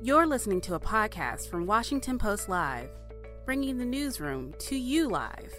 You're 0.00 0.28
listening 0.28 0.60
to 0.60 0.74
a 0.74 0.80
podcast 0.80 1.50
from 1.50 1.66
Washington 1.66 2.18
Post 2.18 2.48
Live, 2.48 2.88
bringing 3.44 3.78
the 3.78 3.84
newsroom 3.84 4.54
to 4.60 4.76
you 4.76 5.08
live. 5.08 5.52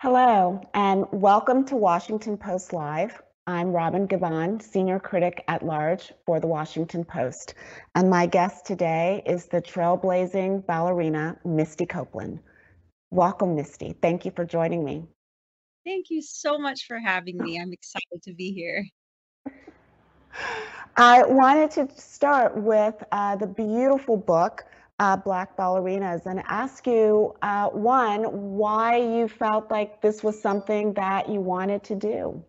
Hello, 0.00 0.60
and 0.72 1.04
welcome 1.10 1.64
to 1.64 1.74
Washington 1.74 2.38
Post 2.38 2.72
Live. 2.72 3.20
I'm 3.48 3.72
Robin 3.72 4.06
Givhan, 4.06 4.62
Senior 4.62 5.00
Critic 5.00 5.42
at 5.48 5.64
Large 5.64 6.12
for 6.26 6.38
the 6.38 6.46
Washington 6.46 7.04
Post. 7.04 7.54
And 7.96 8.08
my 8.08 8.26
guest 8.26 8.66
today 8.66 9.20
is 9.26 9.46
the 9.46 9.60
trailblazing 9.60 10.64
ballerina, 10.64 11.36
Misty 11.44 11.86
Copeland. 11.86 12.38
Welcome, 13.10 13.56
Misty. 13.56 13.96
Thank 14.00 14.24
you 14.24 14.30
for 14.30 14.44
joining 14.44 14.84
me. 14.84 15.08
Thank 15.84 16.06
you 16.10 16.22
so 16.22 16.56
much 16.56 16.86
for 16.86 17.00
having 17.00 17.36
me. 17.36 17.58
I'm 17.58 17.72
excited 17.72 18.22
to 18.22 18.32
be 18.32 18.52
here. 18.52 18.86
I 20.96 21.24
wanted 21.24 21.70
to 21.72 21.88
start 22.00 22.56
with 22.56 22.94
uh, 23.12 23.36
the 23.36 23.46
beautiful 23.46 24.16
book, 24.16 24.64
uh, 24.98 25.16
Black 25.16 25.56
Ballerinas, 25.56 26.26
and 26.26 26.42
ask 26.46 26.86
you 26.86 27.34
uh, 27.42 27.68
one, 27.68 28.24
why 28.56 28.96
you 28.96 29.28
felt 29.28 29.70
like 29.70 30.00
this 30.02 30.22
was 30.22 30.40
something 30.40 30.92
that 30.94 31.28
you 31.28 31.40
wanted 31.40 31.82
to 31.84 31.94
do. 31.94 32.44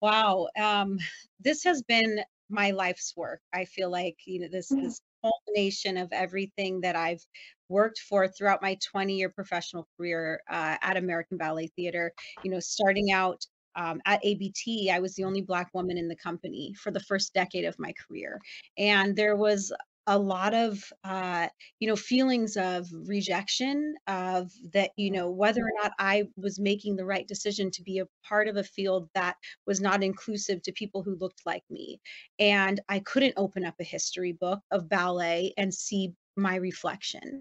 Wow, 0.00 0.48
um, 0.60 0.98
this 1.40 1.62
has 1.64 1.82
been 1.82 2.20
my 2.50 2.72
life's 2.72 3.14
work. 3.16 3.40
I 3.52 3.64
feel 3.64 3.90
like 3.90 4.16
you 4.26 4.40
know 4.40 4.48
this 4.50 4.70
mm-hmm. 4.70 4.84
this 4.84 5.00
culmination 5.22 5.96
of 5.96 6.08
everything 6.12 6.80
that 6.80 6.96
I've 6.96 7.24
worked 7.68 8.00
for 8.00 8.28
throughout 8.28 8.60
my 8.60 8.76
20 8.90 9.14
year 9.14 9.30
professional 9.30 9.88
career 9.96 10.42
uh, 10.50 10.76
at 10.82 10.96
American 10.96 11.38
Ballet 11.38 11.68
Theater. 11.76 12.12
You 12.42 12.50
know, 12.50 12.60
starting 12.60 13.12
out 13.12 13.46
um, 13.76 14.00
at 14.06 14.24
ABT, 14.24 14.90
I 14.90 14.98
was 14.98 15.14
the 15.14 15.24
only 15.24 15.40
Black 15.40 15.70
woman 15.74 15.98
in 15.98 16.08
the 16.08 16.16
company 16.16 16.74
for 16.74 16.90
the 16.90 17.00
first 17.00 17.34
decade 17.34 17.64
of 17.64 17.78
my 17.78 17.92
career. 18.06 18.40
And 18.78 19.16
there 19.16 19.36
was 19.36 19.72
a 20.06 20.18
lot 20.18 20.52
of 20.52 20.82
uh, 21.04 21.46
you 21.78 21.88
know 21.88 21.96
feelings 21.96 22.56
of 22.56 22.88
rejection 23.06 23.94
of 24.08 24.50
that 24.72 24.90
you 24.96 25.10
know 25.10 25.30
whether 25.30 25.62
or 25.62 25.70
not 25.80 25.92
i 25.98 26.24
was 26.36 26.58
making 26.58 26.96
the 26.96 27.04
right 27.04 27.28
decision 27.28 27.70
to 27.70 27.82
be 27.82 27.98
a 28.00 28.08
part 28.26 28.48
of 28.48 28.56
a 28.56 28.64
field 28.64 29.08
that 29.14 29.36
was 29.66 29.80
not 29.80 30.02
inclusive 30.02 30.60
to 30.62 30.72
people 30.72 31.02
who 31.02 31.16
looked 31.16 31.42
like 31.46 31.62
me 31.70 32.00
and 32.38 32.80
i 32.88 32.98
couldn't 33.00 33.34
open 33.36 33.64
up 33.64 33.74
a 33.80 33.84
history 33.84 34.32
book 34.32 34.60
of 34.72 34.88
ballet 34.88 35.52
and 35.56 35.72
see 35.72 36.12
my 36.36 36.56
reflection 36.56 37.40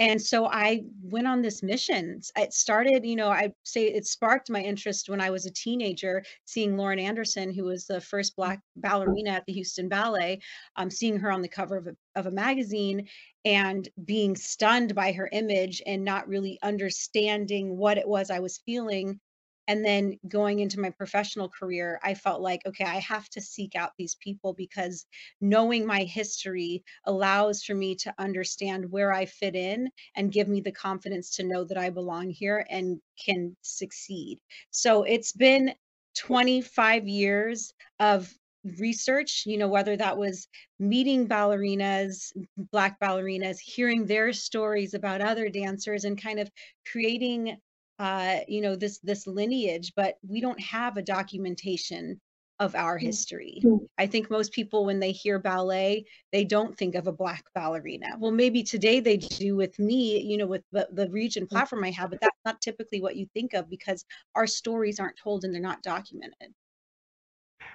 and 0.00 0.20
so 0.20 0.46
I 0.46 0.82
went 1.02 1.26
on 1.26 1.42
this 1.42 1.62
mission. 1.62 2.20
It 2.36 2.52
started, 2.52 3.04
you 3.04 3.16
know, 3.16 3.28
I 3.28 3.52
say 3.64 3.86
it 3.86 4.06
sparked 4.06 4.48
my 4.48 4.60
interest 4.60 5.08
when 5.08 5.20
I 5.20 5.30
was 5.30 5.44
a 5.44 5.50
teenager, 5.50 6.24
seeing 6.44 6.76
Lauren 6.76 7.00
Anderson, 7.00 7.52
who 7.52 7.64
was 7.64 7.86
the 7.86 8.00
first 8.00 8.36
Black 8.36 8.60
ballerina 8.76 9.30
at 9.30 9.44
the 9.46 9.52
Houston 9.52 9.88
Ballet, 9.88 10.40
um, 10.76 10.90
seeing 10.90 11.18
her 11.18 11.32
on 11.32 11.42
the 11.42 11.48
cover 11.48 11.76
of 11.76 11.88
a, 11.88 11.96
of 12.14 12.26
a 12.26 12.30
magazine 12.30 13.08
and 13.44 13.88
being 14.04 14.36
stunned 14.36 14.94
by 14.94 15.10
her 15.12 15.28
image 15.32 15.82
and 15.86 16.04
not 16.04 16.28
really 16.28 16.58
understanding 16.62 17.76
what 17.76 17.98
it 17.98 18.06
was 18.06 18.30
I 18.30 18.38
was 18.38 18.58
feeling 18.64 19.18
and 19.68 19.84
then 19.84 20.18
going 20.26 20.58
into 20.58 20.80
my 20.80 20.90
professional 20.90 21.48
career 21.48 22.00
i 22.02 22.14
felt 22.14 22.40
like 22.40 22.60
okay 22.66 22.84
i 22.84 22.98
have 22.98 23.28
to 23.28 23.40
seek 23.40 23.76
out 23.76 23.92
these 23.98 24.16
people 24.16 24.52
because 24.54 25.06
knowing 25.40 25.86
my 25.86 26.02
history 26.02 26.82
allows 27.04 27.62
for 27.62 27.74
me 27.74 27.94
to 27.94 28.12
understand 28.18 28.90
where 28.90 29.12
i 29.12 29.24
fit 29.24 29.54
in 29.54 29.88
and 30.16 30.32
give 30.32 30.48
me 30.48 30.60
the 30.60 30.72
confidence 30.72 31.36
to 31.36 31.44
know 31.44 31.64
that 31.64 31.78
i 31.78 31.90
belong 31.90 32.30
here 32.30 32.66
and 32.70 33.00
can 33.24 33.56
succeed. 33.62 34.38
So 34.70 35.02
it's 35.02 35.32
been 35.32 35.74
25 36.16 37.06
years 37.06 37.72
of 38.00 38.32
research 38.78 39.44
you 39.46 39.56
know 39.56 39.68
whether 39.68 39.96
that 39.96 40.18
was 40.18 40.48
meeting 40.80 41.28
ballerinas 41.28 42.32
black 42.72 42.98
ballerinas 43.00 43.58
hearing 43.60 44.04
their 44.04 44.32
stories 44.32 44.94
about 44.94 45.20
other 45.20 45.48
dancers 45.48 46.04
and 46.04 46.20
kind 46.20 46.40
of 46.40 46.50
creating 46.90 47.56
uh, 47.98 48.38
you 48.46 48.60
know 48.60 48.76
this 48.76 48.98
this 48.98 49.26
lineage 49.26 49.92
but 49.96 50.18
we 50.26 50.40
don't 50.40 50.60
have 50.60 50.96
a 50.96 51.02
documentation 51.02 52.20
of 52.60 52.74
our 52.74 52.98
mm, 52.98 53.02
history 53.02 53.60
mm. 53.64 53.78
i 53.98 54.06
think 54.06 54.30
most 54.30 54.52
people 54.52 54.84
when 54.84 54.98
they 54.98 55.12
hear 55.12 55.38
ballet 55.38 56.04
they 56.32 56.44
don't 56.44 56.76
think 56.76 56.94
of 56.96 57.06
a 57.06 57.12
black 57.12 57.44
ballerina 57.54 58.16
well 58.18 58.32
maybe 58.32 58.62
today 58.62 58.98
they 58.98 59.16
do 59.16 59.54
with 59.54 59.78
me 59.78 60.20
you 60.20 60.36
know 60.36 60.46
with 60.46 60.62
the, 60.72 60.88
the 60.92 61.08
region 61.10 61.44
mm. 61.44 61.48
platform 61.48 61.84
i 61.84 61.90
have 61.90 62.10
but 62.10 62.20
that's 62.20 62.36
not 62.44 62.60
typically 62.60 63.00
what 63.00 63.16
you 63.16 63.26
think 63.32 63.54
of 63.54 63.70
because 63.70 64.04
our 64.34 64.46
stories 64.46 64.98
aren't 64.98 65.16
told 65.16 65.44
and 65.44 65.54
they're 65.54 65.62
not 65.62 65.82
documented 65.82 66.52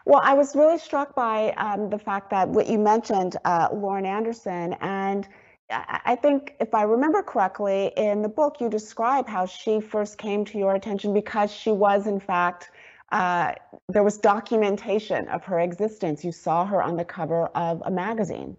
well, 0.06 0.22
I 0.24 0.34
was 0.34 0.56
really 0.56 0.78
struck 0.78 1.16
by 1.16 1.52
um, 1.52 1.90
the 1.90 2.00
fact 2.00 2.30
that 2.32 2.50
what 2.50 2.68
you 2.68 2.78
mentioned, 2.78 3.38
uh, 3.46 3.70
Lauren 3.72 4.06
Anderson, 4.06 4.74
and 4.82 5.28
I 5.70 6.18
think 6.22 6.56
if 6.60 6.74
I 6.74 6.84
remember 6.84 7.24
correctly, 7.24 7.92
in 7.98 8.22
the 8.22 8.30
book, 8.30 8.58
you 8.60 8.70
describe 8.70 9.28
how 9.28 9.46
she 9.46 9.80
first 9.80 10.18
came 10.18 10.46
to 10.46 10.58
your 10.58 10.76
attention 10.76 11.14
because 11.14 11.52
she 11.52 11.72
was, 11.72 12.06
in 12.06 12.20
fact, 12.20 12.70
uh, 13.12 13.54
there 13.90 14.04
was 14.04 14.18
documentation 14.18 15.28
of 15.30 15.44
her 15.46 15.60
existence. 15.60 16.24
You 16.24 16.32
saw 16.32 16.66
her 16.66 16.82
on 16.82 16.98
the 16.98 17.06
cover 17.06 17.48
of 17.48 17.82
a 17.86 17.92
magazine. 17.92 18.58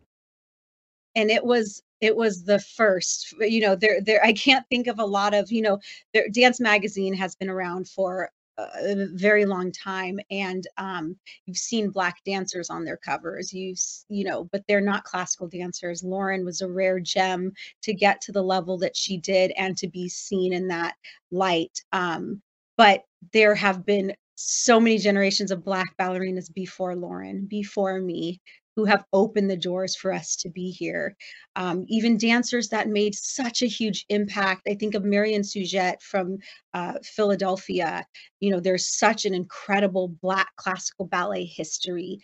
And 1.14 1.30
it 1.30 1.44
was 1.44 1.82
it 2.00 2.16
was 2.16 2.44
the 2.44 2.58
first 2.58 3.32
you 3.40 3.60
know 3.60 3.74
there 3.74 4.00
there 4.00 4.22
i 4.24 4.32
can't 4.32 4.66
think 4.68 4.88
of 4.88 4.98
a 4.98 5.04
lot 5.04 5.32
of 5.32 5.50
you 5.50 5.62
know 5.62 5.78
there, 6.12 6.28
dance 6.28 6.60
magazine 6.60 7.14
has 7.14 7.34
been 7.34 7.48
around 7.48 7.88
for 7.88 8.30
a 8.58 9.06
very 9.14 9.44
long 9.44 9.72
time 9.72 10.20
and 10.30 10.66
um, 10.78 11.16
you've 11.46 11.56
seen 11.56 11.90
black 11.90 12.22
dancers 12.24 12.70
on 12.70 12.84
their 12.84 12.96
covers. 12.96 13.52
You 13.52 13.74
you 14.08 14.24
know 14.24 14.48
but 14.52 14.62
they're 14.68 14.80
not 14.80 15.04
classical 15.04 15.48
dancers. 15.48 16.02
Lauren 16.04 16.44
was 16.44 16.60
a 16.60 16.68
rare 16.68 17.00
gem 17.00 17.52
to 17.82 17.94
get 17.94 18.20
to 18.22 18.32
the 18.32 18.42
level 18.42 18.78
that 18.78 18.96
she 18.96 19.16
did 19.18 19.52
and 19.56 19.76
to 19.76 19.88
be 19.88 20.08
seen 20.08 20.52
in 20.52 20.68
that 20.68 20.94
light 21.30 21.82
um, 21.92 22.40
but 22.76 23.02
there 23.32 23.54
have 23.54 23.84
been 23.84 24.14
so 24.36 24.80
many 24.80 24.98
generations 24.98 25.50
of 25.50 25.64
black 25.64 25.96
ballerinas 25.98 26.52
before 26.52 26.96
lauren 26.96 27.46
before 27.46 28.00
me 28.00 28.40
who 28.76 28.84
have 28.84 29.04
opened 29.12 29.50
the 29.50 29.56
doors 29.56 29.94
for 29.94 30.12
us 30.12 30.36
to 30.36 30.48
be 30.48 30.70
here. 30.70 31.16
Um, 31.56 31.84
even 31.88 32.16
dancers 32.16 32.68
that 32.68 32.88
made 32.88 33.14
such 33.14 33.62
a 33.62 33.66
huge 33.66 34.04
impact. 34.08 34.62
I 34.68 34.74
think 34.74 34.94
of 34.94 35.04
Marion 35.04 35.42
Cuyjet 35.42 36.02
from 36.02 36.38
uh, 36.72 36.94
Philadelphia. 37.02 38.06
You 38.40 38.50
know, 38.50 38.60
there's 38.60 38.88
such 38.98 39.24
an 39.24 39.34
incredible 39.34 40.08
Black 40.20 40.48
classical 40.56 41.06
ballet 41.06 41.44
history 41.44 42.20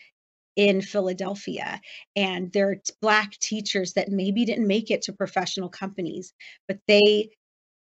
in 0.56 0.83
Philadelphia. 0.83 1.81
And 2.16 2.53
there 2.53 2.71
are 2.71 2.77
Black 3.00 3.32
teachers 3.38 3.93
that 3.94 4.11
maybe 4.11 4.44
didn't 4.44 4.67
make 4.67 4.91
it 4.91 5.03
to 5.03 5.12
professional 5.12 5.69
companies, 5.69 6.32
but 6.67 6.78
they 6.88 7.31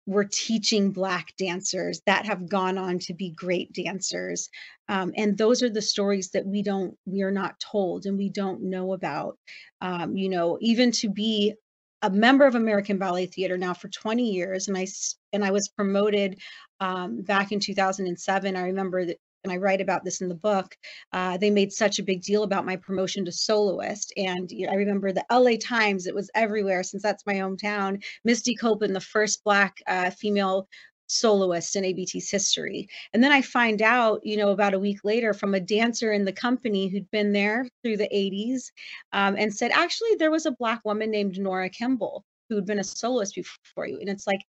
we're 0.06 0.26
teaching 0.26 0.92
black 0.92 1.34
dancers 1.38 2.02
that 2.06 2.26
have 2.26 2.50
gone 2.50 2.78
on 2.78 3.00
to 3.00 3.14
be 3.14 3.30
great 3.32 3.72
dancers. 3.74 4.50
Um, 4.90 5.14
and 5.16 5.38
those 5.38 5.64
are 5.64 5.70
the 5.70 5.82
stories 5.82 6.32
that 6.32 6.46
we 6.46 6.62
don't 6.62 6.98
we 7.06 7.22
are 7.22 7.32
not 7.32 7.60
told 7.60 8.06
and 8.06 8.18
we 8.18 8.30
don't 8.30 8.64
know 8.64 8.94
about. 8.94 9.38
Um, 9.82 10.16
you 10.16 10.30
know 10.30 10.58
even 10.62 10.92
to 10.94 11.10
be 11.10 11.54
a 12.02 12.10
member 12.10 12.46
of 12.46 12.56
american 12.56 12.98
ballet 12.98 13.26
theater 13.26 13.58
now 13.58 13.74
for 13.74 13.88
20 13.88 14.32
years 14.32 14.68
and 14.68 14.78
i 14.78 14.86
and 15.32 15.44
i 15.44 15.52
was 15.52 15.70
promoted 15.70 16.40
um, 16.80 17.22
back 17.22 17.52
in 17.52 17.60
2007 17.60 18.56
i 18.56 18.62
remember 18.62 19.06
that 19.06 19.18
and 19.44 19.52
I 19.52 19.58
write 19.58 19.82
about 19.82 20.04
this 20.04 20.22
in 20.22 20.30
the 20.30 20.36
book, 20.36 20.76
uh, 21.12 21.38
they 21.38 21.50
made 21.50 21.72
such 21.72 22.00
a 22.00 22.04
big 22.04 22.22
deal 22.22 22.44
about 22.44 22.66
my 22.66 22.76
promotion 22.76 23.26
to 23.26 23.32
soloist. 23.32 24.14
And 24.18 24.52
you 24.52 24.66
know, 24.66 24.74
I 24.74 24.76
remember 24.76 25.12
the 25.12 25.26
LA 25.32 25.58
Times, 25.62 26.08
it 26.08 26.16
was 26.16 26.32
everywhere 26.36 26.84
since 26.84 27.04
that's 27.04 27.26
my 27.26 27.36
hometown. 27.36 28.04
Misty 28.24 28.56
Copeland, 28.56 28.96
the 28.96 29.02
first 29.02 29.44
Black 29.44 29.78
uh, 29.88 30.10
female 30.12 30.68
soloist 31.08 31.76
in 31.76 31.86
ABT's 31.86 32.30
history. 32.30 32.88
And 33.14 33.24
then 33.24 33.32
I 33.32 33.42
find 33.42 33.82
out, 33.82 34.26
you 34.26 34.38
know, 34.38 34.50
about 34.50 34.74
a 34.74 34.80
week 34.80 35.00
later 35.04 35.34
from 35.34 35.54
a 35.54 35.60
dancer 35.60 36.12
in 36.12 36.26
the 36.26 36.34
company 36.34 36.88
who'd 36.88 37.10
been 37.12 37.34
there 37.34 37.68
through 37.84 37.98
the 37.98 38.10
80s 38.14 38.72
um, 39.12 39.36
and 39.38 39.54
said, 39.54 39.72
actually, 39.72 40.16
there 40.18 40.32
was 40.32 40.46
a 40.46 40.52
Black 40.52 40.82
woman 40.86 41.12
named 41.12 41.40
Nora 41.40 41.70
Kimball 41.70 42.24
who'd 42.50 42.66
been 42.66 42.80
a 42.80 42.84
soloist 42.84 43.36
before 43.36 43.88
you. 43.88 44.00
And 44.00 44.10
it's 44.10 44.28
like, 44.28 44.42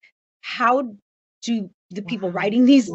how 0.41 0.95
do 1.41 1.69
the 1.91 2.01
people 2.01 2.29
wow. 2.29 2.35
writing 2.35 2.65
these 2.65 2.89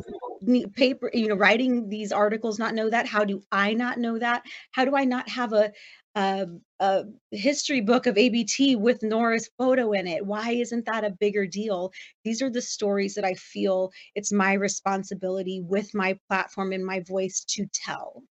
paper 0.74 1.10
you 1.12 1.28
know 1.28 1.34
writing 1.34 1.88
these 1.88 2.12
articles 2.12 2.58
not 2.58 2.74
know 2.74 2.88
that 2.90 3.06
how 3.06 3.24
do 3.24 3.40
i 3.52 3.72
not 3.74 3.98
know 3.98 4.18
that? 4.18 4.42
How 4.72 4.84
do 4.84 4.96
i 4.96 5.04
not 5.04 5.28
have 5.28 5.52
a 5.52 5.72
a, 6.14 6.46
a 6.80 7.04
history 7.30 7.80
book 7.80 8.06
of 8.06 8.16
abt 8.18 8.76
with 8.78 9.02
nora's 9.02 9.50
photo 9.58 9.92
in 9.92 10.06
it? 10.06 10.24
Why 10.26 10.50
isn't 10.52 10.86
that 10.86 11.04
a 11.04 11.10
bigger 11.10 11.46
deal? 11.46 11.92
These 12.24 12.42
are 12.42 12.50
the 12.50 12.62
stories 12.62 13.14
that 13.14 13.24
i 13.24 13.34
feel 13.34 13.92
it's 14.14 14.32
my 14.32 14.52
responsibility 14.54 15.60
with 15.60 15.94
my 15.94 16.18
platform 16.28 16.72
and 16.72 16.84
my 16.84 17.00
voice 17.00 17.44
to 17.50 17.66
tell. 17.72 18.22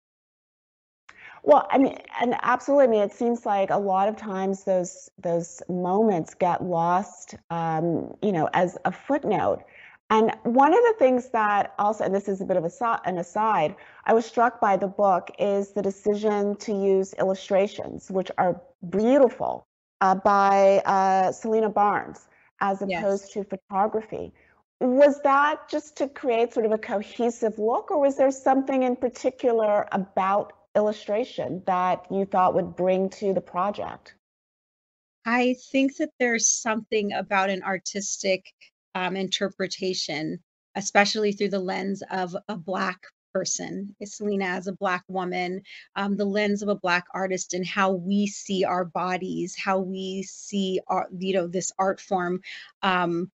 Well, 1.43 1.67
I 1.71 1.77
mean, 1.77 1.97
and 2.19 2.35
absolutely. 2.41 2.85
I 2.85 2.87
mean, 2.89 3.01
it 3.03 3.13
seems 3.13 3.45
like 3.45 3.69
a 3.69 3.77
lot 3.77 4.09
of 4.09 4.17
times 4.17 4.63
those 4.65 5.09
those 5.17 5.61
moments 5.69 6.33
get 6.33 6.63
lost, 6.63 7.35
um, 7.49 8.13
you 8.21 8.31
know, 8.33 8.49
as 8.53 8.77
a 8.85 8.91
footnote 8.91 9.63
And 10.09 10.31
one 10.43 10.73
of 10.73 10.79
the 10.83 10.95
things 10.97 11.29
that 11.29 11.73
also, 11.77 12.05
and 12.05 12.15
this 12.15 12.29
is 12.29 12.39
a 12.39 12.45
bit 12.45 12.55
of 12.55 12.63
a, 12.63 13.01
an 13.05 13.17
aside, 13.17 13.75
I 14.05 14.13
was 14.13 14.25
struck 14.25 14.61
by 14.61 14.77
the 14.77 14.87
book 14.87 15.31
is 15.37 15.71
the 15.71 15.81
decision 15.81 16.55
to 16.57 16.71
use 16.71 17.13
illustrations, 17.15 18.09
which 18.09 18.31
are 18.37 18.61
beautiful, 18.89 19.67
uh, 19.99 20.15
by 20.15 20.81
uh, 20.85 21.31
Salena 21.33 21.69
Barnes, 21.69 22.27
as 22.61 22.81
opposed 22.81 23.25
yes. 23.25 23.31
to 23.33 23.43
photography. 23.43 24.31
Was 24.79 25.19
that 25.23 25.67
just 25.67 25.97
to 25.97 26.07
create 26.07 26.53
sort 26.53 26.65
of 26.65 26.71
a 26.71 26.77
cohesive 26.77 27.59
look, 27.59 27.91
or 27.91 27.99
was 27.99 28.15
there 28.15 28.31
something 28.31 28.83
in 28.83 28.95
particular 28.95 29.87
about 29.91 30.53
illustration 30.75 31.63
that 31.65 32.05
you 32.11 32.25
thought 32.25 32.53
would 32.53 32.75
bring 32.75 33.09
to 33.09 33.33
the 33.33 33.41
project? 33.41 34.13
I 35.25 35.55
think 35.71 35.97
that 35.97 36.11
there's 36.19 36.47
something 36.47 37.11
about 37.11 37.49
an 37.49 37.63
artistic 37.63 38.53
um, 38.97 39.15
interpretation, 39.15 40.39
especially 40.75 41.31
through 41.31 41.49
the 41.49 41.59
lens 41.59 42.01
of 42.09 42.35
a 42.47 42.57
Black 42.57 42.99
person, 43.31 43.95
Salena 44.03 44.45
as 44.45 44.65
a 44.65 44.71
Black 44.71 45.03
woman, 45.07 45.61
um, 45.95 46.17
the 46.17 46.25
lens 46.25 46.63
of 46.63 46.69
a 46.69 46.75
Black 46.75 47.05
artist, 47.13 47.53
and 47.53 47.65
how 47.65 47.91
we 47.91 48.25
see 48.25 48.63
our 48.63 48.85
bodies, 48.85 49.55
how 49.55 49.77
we 49.77 50.23
see 50.23 50.79
our, 50.87 51.07
you 51.15 51.33
know, 51.35 51.47
this 51.47 51.71
art 51.77 52.01
form. 52.01 52.41
Um, 52.81 53.29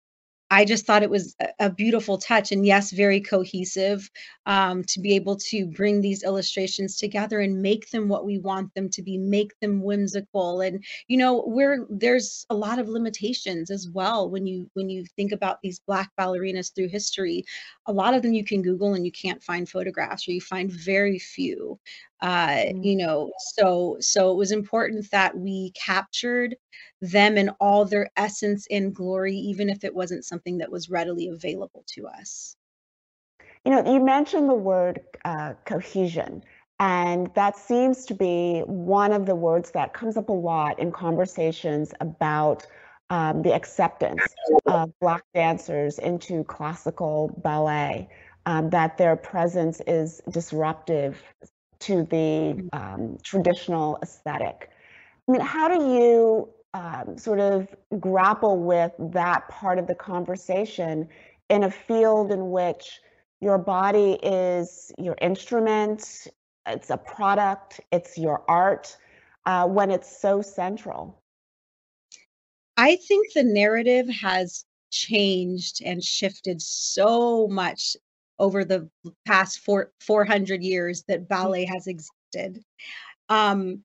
I 0.51 0.65
just 0.65 0.87
thought 0.87 1.03
it 1.03 1.11
was 1.11 1.37
a, 1.59 1.69
beautiful 1.71 2.17
touch 2.17 2.53
and 2.53 2.65
yes, 2.65 2.91
very 2.91 3.21
cohesive 3.21 4.11
um, 4.47 4.83
to 4.85 5.01
be 5.01 5.15
able 5.15 5.37
to 5.37 5.67
bring 5.67 6.01
these 6.01 6.23
illustrations 6.23 6.97
together 6.97 7.41
and 7.41 7.61
make 7.61 7.91
them 7.91 8.09
what 8.09 8.25
we 8.25 8.39
want 8.39 8.73
them 8.75 8.89
to 8.91 9.03
be, 9.03 9.19
make 9.19 9.53
them 9.61 9.83
whimsical. 9.83 10.63
And 10.63 10.83
you 11.07 11.19
know, 11.19 11.45
we're 11.47 11.87
there's 11.91 12.47
a 12.49 12.55
lot 12.55 12.79
of 12.79 12.89
limitations 12.89 13.71
as 13.71 13.89
well 13.93 14.31
when 14.31 14.47
you 14.47 14.71
when 14.73 14.89
you 14.89 15.05
think 15.17 15.33
about 15.33 15.61
these 15.63 15.81
black 15.81 16.11
ballerinas 16.19 16.75
through 16.75 16.89
history. 16.89 17.45
A 17.87 17.93
lot 17.93 18.15
of 18.15 18.23
them 18.23 18.33
you 18.33 18.45
can 18.45 18.63
Google 18.63 18.95
and 18.95 19.05
you 19.05 19.13
can't 19.13 19.43
find 19.43 19.69
photographs, 19.69 20.27
or 20.27 20.33
you 20.33 20.41
find 20.41 20.73
very 20.73 21.19
few 21.19 21.79
uh, 22.21 22.49
mm. 22.49 22.85
you 22.85 22.97
know 22.97 23.31
so 23.55 23.97
so 24.01 24.33
it 24.33 24.37
was 24.37 24.53
important 24.53 25.11
that 25.11 25.37
we 25.37 25.73
captured 25.73 26.57
them 27.01 27.37
in 27.37 27.49
all 27.61 27.85
their 27.85 28.11
essence 28.17 28.67
and 28.71 28.95
glory 28.95 29.35
even 29.35 29.69
if 29.69 29.85
it 29.85 29.95
wasn't 29.95 30.25
something 30.25 30.59
that 30.59 30.71
was 30.71 30.91
readily 30.91 31.29
available 31.29 31.85
to 31.87 32.07
us 32.07 32.57
you 33.65 33.71
know 33.71 33.93
you 33.93 34.01
mentioned 34.01 34.49
the 34.49 34.55
word 34.55 35.01
uh, 35.25 35.55
cohesion 35.65 36.43
and 36.81 37.29
that 37.35 37.57
seems 37.57 38.07
to 38.07 38.15
be 38.15 38.61
one 38.67 39.13
of 39.13 39.27
the 39.27 39.35
words 39.35 39.73
that 39.73 39.95
comes 39.95 40.17
up 40.17 40.29
a 40.29 40.33
lot 40.33 40.79
in 40.79 40.93
conversations 40.93 41.93
about 42.01 42.67
um, 43.11 43.43
the 43.43 43.53
acceptance 43.53 44.23
of 44.67 44.93
Black 45.01 45.25
dancers 45.35 45.99
into 45.99 46.45
classical 46.45 47.35
ballet, 47.43 48.09
um, 48.47 48.71
that 48.71 48.99
their 48.99 49.17
presence 49.17 49.81
is 49.87 50.21
disruptive 50.31 51.21
to 51.81 52.05
the 52.05 52.55
mm. 52.55 52.69
um, 52.73 53.19
traditional 53.23 53.99
aesthetic. 54.03 54.71
I 55.29 55.33
mean, 55.33 55.41
how 55.41 55.69
do 55.69 55.85
you 55.85 56.49
um, 56.75 57.17
sort 57.17 57.41
of 57.41 57.69
grapple 57.99 58.59
with 58.59 58.93
that 58.99 59.49
part 59.49 59.79
of 59.79 59.87
the 59.87 59.95
conversation 59.95 61.09
in 61.49 61.65
a 61.65 61.71
field 61.71 62.31
in 62.31 62.51
which 62.51 63.01
your 63.41 63.59
body 63.59 64.19
is 64.23 64.93
your 64.99 65.17
instrument, 65.21 66.27
it's 66.67 66.91
a 66.91 66.97
product, 66.97 67.81
it's 67.93 68.19
your 68.19 68.43
art, 68.49 68.97
uh, 69.47 69.67
when 69.67 69.91
it's 69.91 70.21
so 70.21 70.43
central? 70.43 71.23
I 72.77 72.97
think 72.97 73.33
the 73.33 73.45
narrative 73.45 74.09
has 74.09 74.65
changed 74.91 75.83
and 75.85 76.03
shifted 76.03 76.61
so 76.63 77.49
much 77.49 77.97
over 78.39 78.65
the 78.65 78.89
past 79.27 79.61
four, 79.61 79.93
400 80.01 80.63
years 80.63 81.05
that 81.09 81.23
mm. 81.23 81.29
ballet 81.29 81.65
has 81.65 81.87
existed. 81.87 82.63
Um, 83.29 83.83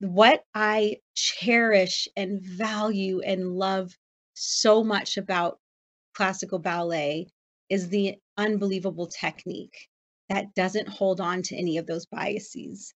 what 0.00 0.44
I 0.54 0.96
cherish 1.14 2.08
and 2.16 2.40
value 2.40 3.20
and 3.20 3.52
love 3.52 3.92
so 4.34 4.82
much 4.82 5.16
about 5.18 5.58
classical 6.14 6.58
ballet 6.58 7.28
is 7.68 7.88
the 7.88 8.16
unbelievable 8.36 9.06
technique 9.06 9.88
that 10.28 10.54
doesn't 10.54 10.88
hold 10.88 11.20
on 11.20 11.42
to 11.42 11.56
any 11.56 11.76
of 11.76 11.86
those 11.86 12.06
biases 12.06 12.94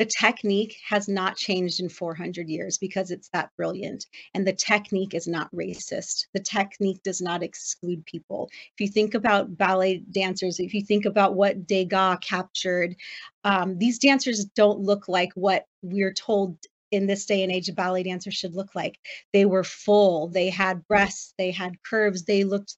the 0.00 0.06
technique 0.06 0.78
has 0.88 1.08
not 1.08 1.36
changed 1.36 1.78
in 1.78 1.90
400 1.90 2.48
years 2.48 2.78
because 2.78 3.10
it's 3.10 3.28
that 3.34 3.50
brilliant. 3.58 4.06
And 4.32 4.46
the 4.46 4.54
technique 4.54 5.12
is 5.12 5.28
not 5.28 5.54
racist. 5.54 6.24
The 6.32 6.40
technique 6.40 7.02
does 7.02 7.20
not 7.20 7.42
exclude 7.42 8.06
people. 8.06 8.48
If 8.72 8.80
you 8.80 8.88
think 8.88 9.12
about 9.12 9.58
ballet 9.58 9.98
dancers, 10.10 10.58
if 10.58 10.72
you 10.72 10.80
think 10.80 11.04
about 11.04 11.34
what 11.34 11.66
Degas 11.66 12.16
captured, 12.22 12.96
um, 13.44 13.76
these 13.76 13.98
dancers 13.98 14.46
don't 14.56 14.80
look 14.80 15.06
like 15.06 15.34
what 15.34 15.66
we're 15.82 16.14
told 16.14 16.56
in 16.90 17.06
this 17.06 17.26
day 17.26 17.42
and 17.42 17.52
age 17.52 17.68
a 17.68 17.74
ballet 17.74 18.02
dancer 18.02 18.30
should 18.30 18.54
look 18.54 18.74
like 18.74 18.98
they 19.32 19.44
were 19.44 19.62
full 19.62 20.26
they 20.26 20.50
had 20.50 20.84
breasts 20.88 21.34
they 21.38 21.52
had 21.52 21.80
curves 21.84 22.24
they 22.24 22.42
looked 22.42 22.74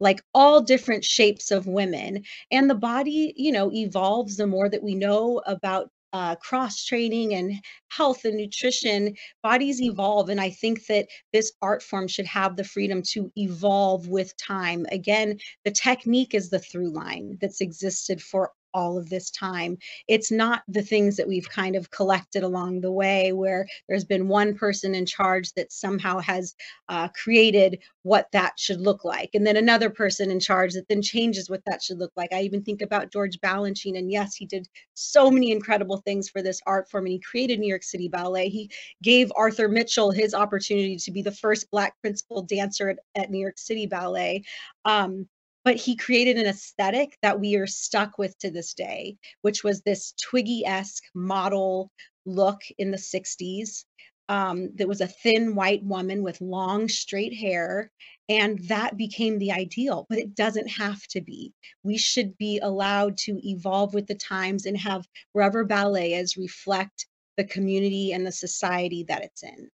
like 0.00 0.22
all 0.32 0.62
different 0.62 1.04
shapes 1.04 1.50
of 1.50 1.66
women 1.66 2.22
and 2.50 2.70
the 2.70 2.74
body 2.74 3.34
you 3.36 3.52
know 3.52 3.70
evolves 3.70 4.38
the 4.38 4.46
more 4.46 4.70
that 4.70 4.82
we 4.82 4.94
know 4.94 5.42
about 5.44 5.90
uh, 6.12 6.36
cross 6.36 6.84
training 6.84 7.34
and 7.34 7.54
health 7.90 8.24
and 8.24 8.36
nutrition, 8.36 9.14
bodies 9.42 9.80
evolve. 9.80 10.28
And 10.28 10.40
I 10.40 10.50
think 10.50 10.86
that 10.86 11.08
this 11.32 11.52
art 11.62 11.82
form 11.82 12.08
should 12.08 12.26
have 12.26 12.56
the 12.56 12.64
freedom 12.64 13.02
to 13.12 13.30
evolve 13.36 14.08
with 14.08 14.36
time. 14.36 14.86
Again, 14.90 15.38
the 15.64 15.70
technique 15.70 16.34
is 16.34 16.50
the 16.50 16.58
through 16.58 16.90
line 16.90 17.38
that's 17.40 17.60
existed 17.60 18.22
for 18.22 18.52
all 18.74 18.98
of 18.98 19.08
this 19.08 19.30
time. 19.30 19.76
It's 20.08 20.30
not 20.30 20.62
the 20.68 20.82
things 20.82 21.16
that 21.16 21.28
we've 21.28 21.48
kind 21.48 21.76
of 21.76 21.90
collected 21.90 22.42
along 22.42 22.80
the 22.80 22.92
way 22.92 23.32
where 23.32 23.66
there's 23.88 24.04
been 24.04 24.28
one 24.28 24.54
person 24.54 24.94
in 24.94 25.06
charge 25.06 25.52
that 25.54 25.72
somehow 25.72 26.18
has 26.20 26.54
uh, 26.88 27.08
created 27.08 27.78
what 28.02 28.26
that 28.32 28.58
should 28.58 28.80
look 28.80 29.04
like. 29.04 29.30
And 29.34 29.46
then 29.46 29.56
another 29.56 29.90
person 29.90 30.30
in 30.30 30.40
charge 30.40 30.72
that 30.74 30.88
then 30.88 31.02
changes 31.02 31.48
what 31.48 31.62
that 31.66 31.82
should 31.82 31.98
look 31.98 32.12
like. 32.16 32.32
I 32.32 32.42
even 32.42 32.62
think 32.62 32.82
about 32.82 33.12
George 33.12 33.38
Balanchine. 33.40 33.98
And 33.98 34.10
yes, 34.10 34.34
he 34.34 34.46
did 34.46 34.68
so 34.94 35.30
many 35.30 35.52
incredible 35.52 35.98
things 35.98 36.28
for 36.28 36.42
this 36.42 36.60
art 36.66 36.90
form. 36.90 37.04
And 37.04 37.12
he 37.12 37.20
created 37.20 37.60
New 37.60 37.68
York 37.68 37.84
City 37.84 38.08
Ballet. 38.08 38.48
He 38.48 38.70
gave 39.02 39.32
Arthur 39.36 39.68
Mitchell 39.68 40.10
his 40.10 40.34
opportunity 40.34 40.96
to 40.96 41.10
be 41.10 41.22
the 41.22 41.32
first 41.32 41.70
Black 41.70 41.94
principal 42.00 42.42
dancer 42.42 42.88
at, 42.90 42.98
at 43.14 43.30
New 43.30 43.38
York 43.38 43.58
City 43.58 43.86
Ballet. 43.86 44.42
Um, 44.84 45.28
but 45.64 45.76
he 45.76 45.96
created 45.96 46.36
an 46.36 46.46
aesthetic 46.46 47.16
that 47.22 47.38
we 47.40 47.56
are 47.56 47.66
stuck 47.66 48.18
with 48.18 48.36
to 48.38 48.50
this 48.50 48.74
day, 48.74 49.16
which 49.42 49.62
was 49.62 49.82
this 49.82 50.12
Twiggy 50.20 50.64
esque 50.66 51.04
model 51.14 51.90
look 52.26 52.60
in 52.78 52.90
the 52.90 52.96
60s. 52.96 53.84
Um, 54.28 54.70
there 54.74 54.88
was 54.88 55.00
a 55.00 55.08
thin 55.08 55.54
white 55.54 55.84
woman 55.84 56.22
with 56.22 56.40
long 56.40 56.88
straight 56.88 57.34
hair, 57.34 57.90
and 58.28 58.58
that 58.68 58.96
became 58.96 59.38
the 59.38 59.52
ideal, 59.52 60.06
but 60.08 60.18
it 60.18 60.34
doesn't 60.34 60.68
have 60.68 61.02
to 61.08 61.20
be. 61.20 61.52
We 61.82 61.98
should 61.98 62.38
be 62.38 62.58
allowed 62.60 63.18
to 63.18 63.38
evolve 63.46 63.94
with 63.94 64.06
the 64.06 64.14
times 64.14 64.64
and 64.66 64.76
have 64.78 65.06
wherever 65.32 65.64
ballet 65.64 66.14
is 66.14 66.36
reflect 66.36 67.06
the 67.36 67.44
community 67.44 68.12
and 68.12 68.26
the 68.26 68.32
society 68.32 69.04
that 69.08 69.22
it's 69.22 69.42
in. 69.42 69.70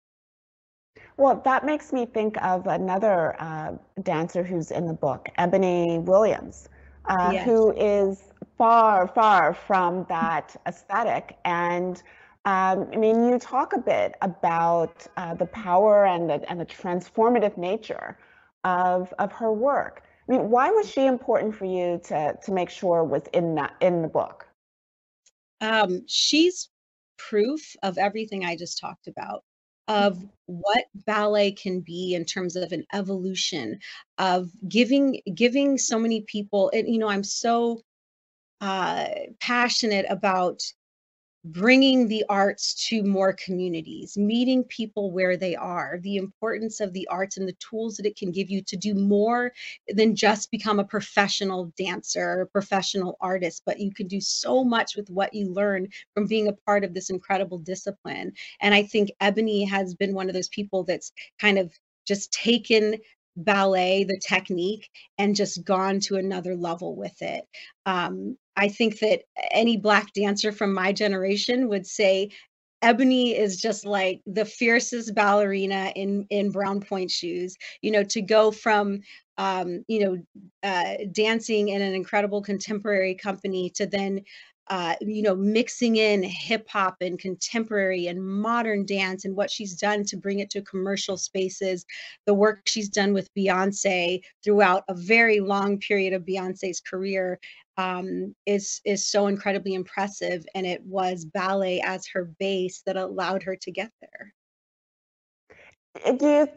Well, 1.18 1.40
that 1.44 1.64
makes 1.64 1.92
me 1.92 2.04
think 2.04 2.36
of 2.42 2.66
another 2.66 3.40
uh, 3.40 3.72
dancer 4.02 4.42
who's 4.42 4.70
in 4.70 4.86
the 4.86 4.92
book, 4.92 5.30
Ebony 5.38 5.98
Williams, 5.98 6.68
uh, 7.06 7.30
yes. 7.32 7.44
who 7.44 7.72
is 7.72 8.32
far, 8.58 9.08
far 9.08 9.54
from 9.54 10.04
that 10.10 10.54
aesthetic. 10.66 11.38
And 11.46 12.02
um, 12.44 12.88
I 12.92 12.96
mean, 12.96 13.28
you 13.28 13.38
talk 13.38 13.72
a 13.72 13.78
bit 13.78 14.14
about 14.20 15.06
uh, 15.16 15.34
the 15.34 15.46
power 15.46 16.04
and 16.04 16.28
the, 16.28 16.48
and 16.50 16.60
the 16.60 16.66
transformative 16.66 17.56
nature 17.56 18.18
of, 18.64 19.12
of 19.18 19.32
her 19.32 19.52
work. 19.52 20.02
I 20.28 20.32
mean, 20.32 20.50
why 20.50 20.70
was 20.70 20.90
she 20.90 21.06
important 21.06 21.54
for 21.54 21.64
you 21.64 22.00
to, 22.04 22.36
to 22.44 22.52
make 22.52 22.68
sure 22.68 23.04
was 23.04 23.22
in 23.32 23.54
that 23.54 23.74
in 23.80 24.02
the 24.02 24.08
book? 24.08 24.46
Um, 25.62 26.02
she's 26.06 26.68
proof 27.16 27.74
of 27.82 27.96
everything 27.96 28.44
I 28.44 28.56
just 28.56 28.78
talked 28.78 29.06
about 29.06 29.44
of 29.88 30.24
what 30.46 30.84
ballet 31.06 31.52
can 31.52 31.80
be 31.80 32.14
in 32.14 32.24
terms 32.24 32.56
of 32.56 32.72
an 32.72 32.84
evolution 32.92 33.78
of 34.18 34.50
giving 34.68 35.20
giving 35.34 35.76
so 35.78 35.98
many 35.98 36.22
people 36.22 36.70
and 36.74 36.88
you 36.88 36.98
know 36.98 37.08
i'm 37.08 37.24
so 37.24 37.80
uh 38.60 39.06
passionate 39.40 40.06
about 40.08 40.60
bringing 41.46 42.08
the 42.08 42.24
arts 42.28 42.74
to 42.88 43.04
more 43.04 43.32
communities, 43.32 44.16
meeting 44.16 44.64
people 44.64 45.12
where 45.12 45.36
they 45.36 45.54
are, 45.54 45.98
the 46.02 46.16
importance 46.16 46.80
of 46.80 46.92
the 46.92 47.06
arts 47.08 47.36
and 47.36 47.48
the 47.48 47.56
tools 47.60 47.96
that 47.96 48.06
it 48.06 48.16
can 48.16 48.32
give 48.32 48.50
you 48.50 48.62
to 48.62 48.76
do 48.76 48.94
more 48.94 49.52
than 49.88 50.16
just 50.16 50.50
become 50.50 50.80
a 50.80 50.84
professional 50.84 51.72
dancer 51.78 52.40
or 52.40 52.46
professional 52.46 53.16
artist, 53.20 53.62
but 53.64 53.78
you 53.78 53.92
can 53.92 54.08
do 54.08 54.20
so 54.20 54.64
much 54.64 54.96
with 54.96 55.08
what 55.08 55.32
you 55.32 55.52
learn 55.52 55.86
from 56.14 56.26
being 56.26 56.48
a 56.48 56.52
part 56.52 56.82
of 56.82 56.94
this 56.94 57.10
incredible 57.10 57.58
discipline. 57.58 58.32
And 58.60 58.74
I 58.74 58.82
think 58.82 59.10
Ebony 59.20 59.64
has 59.64 59.94
been 59.94 60.14
one 60.14 60.28
of 60.28 60.34
those 60.34 60.48
people 60.48 60.82
that's 60.82 61.12
kind 61.40 61.58
of 61.58 61.72
just 62.06 62.32
taken 62.32 62.96
ballet, 63.36 64.04
the 64.04 64.20
technique, 64.26 64.88
and 65.18 65.36
just 65.36 65.64
gone 65.64 66.00
to 66.00 66.16
another 66.16 66.56
level 66.56 66.96
with 66.96 67.20
it. 67.20 67.44
Um, 67.84 68.36
I 68.56 68.68
think 68.68 68.98
that 69.00 69.22
any 69.50 69.76
black 69.76 70.12
dancer 70.12 70.52
from 70.52 70.72
my 70.72 70.92
generation 70.92 71.68
would 71.68 71.86
say 71.86 72.30
Ebony 72.82 73.36
is 73.36 73.60
just 73.60 73.86
like 73.86 74.20
the 74.26 74.44
fiercest 74.44 75.14
ballerina 75.14 75.92
in 75.96 76.26
in 76.30 76.50
brown 76.50 76.80
point 76.80 77.10
shoes. 77.10 77.56
You 77.82 77.90
know, 77.90 78.04
to 78.04 78.22
go 78.22 78.50
from 78.50 79.00
um, 79.38 79.84
you 79.88 80.00
know 80.04 80.18
uh, 80.62 80.94
dancing 81.12 81.68
in 81.68 81.82
an 81.82 81.94
incredible 81.94 82.42
contemporary 82.42 83.14
company 83.14 83.70
to 83.76 83.86
then 83.86 84.22
uh, 84.68 84.94
you 85.00 85.22
know, 85.22 85.34
mixing 85.34 85.96
in 85.96 86.22
hip 86.24 86.68
hop 86.68 86.96
and 87.00 87.18
contemporary 87.18 88.08
and 88.08 88.24
modern 88.24 88.84
dance 88.84 89.24
and 89.24 89.36
what 89.36 89.50
she's 89.50 89.76
done 89.76 90.04
to 90.04 90.16
bring 90.16 90.40
it 90.40 90.50
to 90.50 90.60
commercial 90.62 91.16
spaces, 91.16 91.86
the 92.26 92.34
work 92.34 92.62
she's 92.66 92.88
done 92.88 93.12
with 93.12 93.32
Beyonce 93.34 94.20
throughout 94.42 94.82
a 94.88 94.94
very 94.94 95.38
long 95.38 95.78
period 95.78 96.12
of 96.12 96.24
Beyonce's 96.24 96.80
career 96.80 97.38
um, 97.76 98.34
is 98.46 98.80
is 98.84 99.06
so 99.06 99.26
incredibly 99.26 99.74
impressive. 99.74 100.44
And 100.54 100.66
it 100.66 100.82
was 100.84 101.24
ballet 101.24 101.80
as 101.80 102.06
her 102.08 102.30
base 102.38 102.82
that 102.86 102.96
allowed 102.96 103.42
her 103.44 103.56
to 103.56 103.70
get 103.70 103.90
there. 104.00 104.34
Uh, 106.04 106.12
do 106.12 106.26
you 106.26 106.48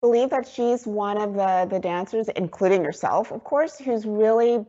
believe 0.00 0.30
that 0.30 0.46
she's 0.46 0.86
one 0.86 1.18
of 1.18 1.34
the 1.34 1.66
the 1.70 1.80
dancers, 1.80 2.28
including 2.36 2.84
yourself, 2.84 3.32
of 3.32 3.44
course, 3.44 3.78
who's 3.78 4.06
really 4.06 4.64